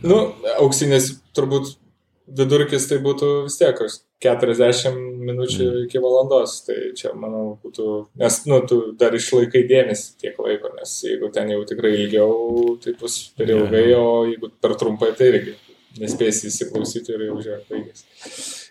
[0.03, 0.19] Nu,
[0.59, 1.77] auksinės turbūt
[2.33, 3.79] vidurkis tai būtų vis tiek
[4.23, 5.83] 40 minučių mm.
[5.87, 6.61] iki valandos.
[6.67, 7.89] Tai čia, manau, būtų,
[8.23, 12.97] nes, nu, tu dar išlaikai dėmesį tiek laiko, nes jeigu ten jau tikrai ilgiau, tai
[12.99, 15.57] bus per ilgai, o jeigu per trumpai, tai irgi
[16.01, 18.07] nespėsi įsiklausyti ir jau žiūrėk, baigės.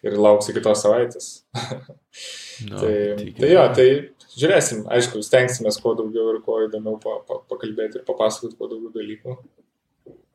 [0.01, 1.36] Ir lauksi kitos savaitės.
[2.70, 3.88] no, tai, tai jo, tai
[4.36, 8.93] žiūrėsim, aišku, stengsime kuo daugiau ir kuo įdomiau pa, pa, pakalbėti ir papasakoti kuo daugiau
[8.95, 9.38] dalykų.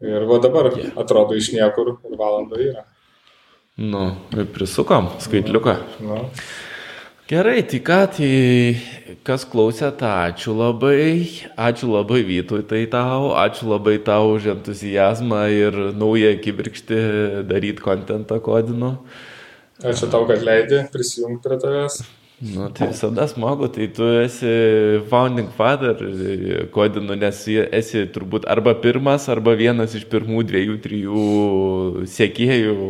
[0.04, 0.92] Ir va dabar yeah.
[1.00, 2.84] atrodo iš niekur ir valanda yra.
[3.76, 4.10] Nu,
[4.52, 5.76] prisukom skaitliuką.
[6.04, 6.22] Nu.
[7.26, 11.26] Gerai, tai ką, tai kas klausė, tai ačiū labai,
[11.58, 17.00] ačiū labai Vytui tai tau, ačiū labai tau už entuzijazmą ir naują kibirkštį
[17.50, 18.92] daryti kontentą kodinu.
[19.84, 22.00] Ačiū tau, kad leidai prisijungti prie tavęs.
[22.36, 24.46] Nu, tai visada smagu, tai tu esi
[25.08, 25.96] founding father
[26.72, 31.26] kodinu, nes esi turbūt arba pirmas, arba vienas iš pirmų dviejų, trijų
[32.12, 32.88] sėkėjų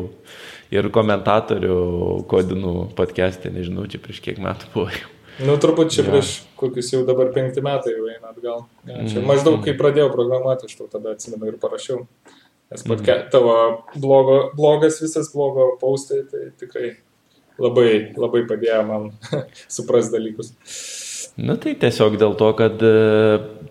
[0.75, 1.77] ir komentatorių
[2.31, 4.91] kodinų podcast'e, nežinau, čia prieš kiek metų buvo.
[5.37, 6.09] Nu, turbūt čia ja.
[6.09, 8.65] prieš kokius jau dabar penkti metai jau eina atgal.
[8.89, 9.27] Ja, čia mm.
[9.29, 12.07] maždaug, kai pradėjau programuoti, aš tau tada atsimenu ir parašiau.
[12.73, 12.91] Nes mm.
[12.91, 13.57] podca tavo
[13.95, 16.95] blogo, blogas visas blogo paustai, tai tikrai
[17.63, 19.11] labai, labai padėjo man
[19.77, 20.55] supras dalykus.
[21.37, 22.95] Na tai tiesiog dėl to, kad e,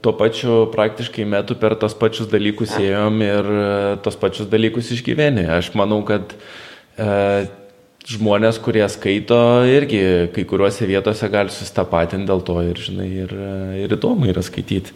[0.05, 3.65] tuo pačiu praktiškai metu per tos pačius dalykus ėjom ir e,
[4.05, 5.47] tos pačius dalykus išgyvenė.
[5.57, 6.37] Aš manau, kad
[6.95, 7.45] E,
[8.05, 9.37] žmonės, kurie skaito,
[9.67, 10.01] irgi
[10.35, 13.31] kai kuriuose vietose gali sustapatinti dėl to ir, žinai, ir,
[13.81, 14.93] ir įdomu yra skaityti.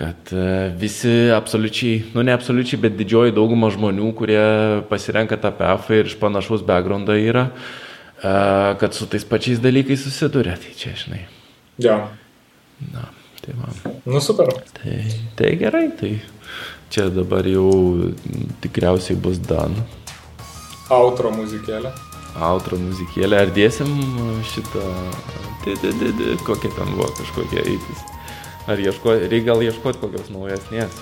[0.00, 4.40] Kad e, visi absoliučiai, nu ne absoliučiai, bet didžioji dauguma žmonių, kurie
[4.88, 7.50] pasirenka tą PF ir iš panašaus backgroundo yra,
[8.16, 8.32] e,
[8.80, 10.54] kad su tais pačiais dalykais susiduria.
[10.56, 11.20] Tai čia, žinai.
[11.84, 11.98] Ja.
[12.94, 13.10] Na,
[13.42, 13.76] tai man.
[14.08, 14.48] Nu, super.
[14.78, 14.94] Tai,
[15.36, 16.14] tai gerai, tai
[16.88, 17.68] čia dabar jau
[18.64, 19.76] tikriausiai bus dan.
[20.88, 21.92] Outro muzikėlė.
[22.40, 23.44] Outro muzikėlė.
[23.44, 23.92] Ar dėsim
[24.54, 24.86] šitą...
[26.46, 28.00] Kokia ten buvo kažkokia eitis?
[28.68, 29.16] Ar ieško...
[29.30, 31.00] reikia gal ieškoti kokios naujesnės?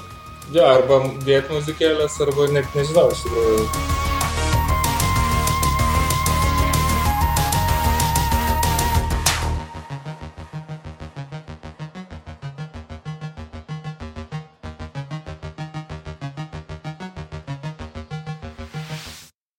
[0.55, 4.08] Ja, arba dėt muzikėlės, arba net nežinau, iš tikrųjų.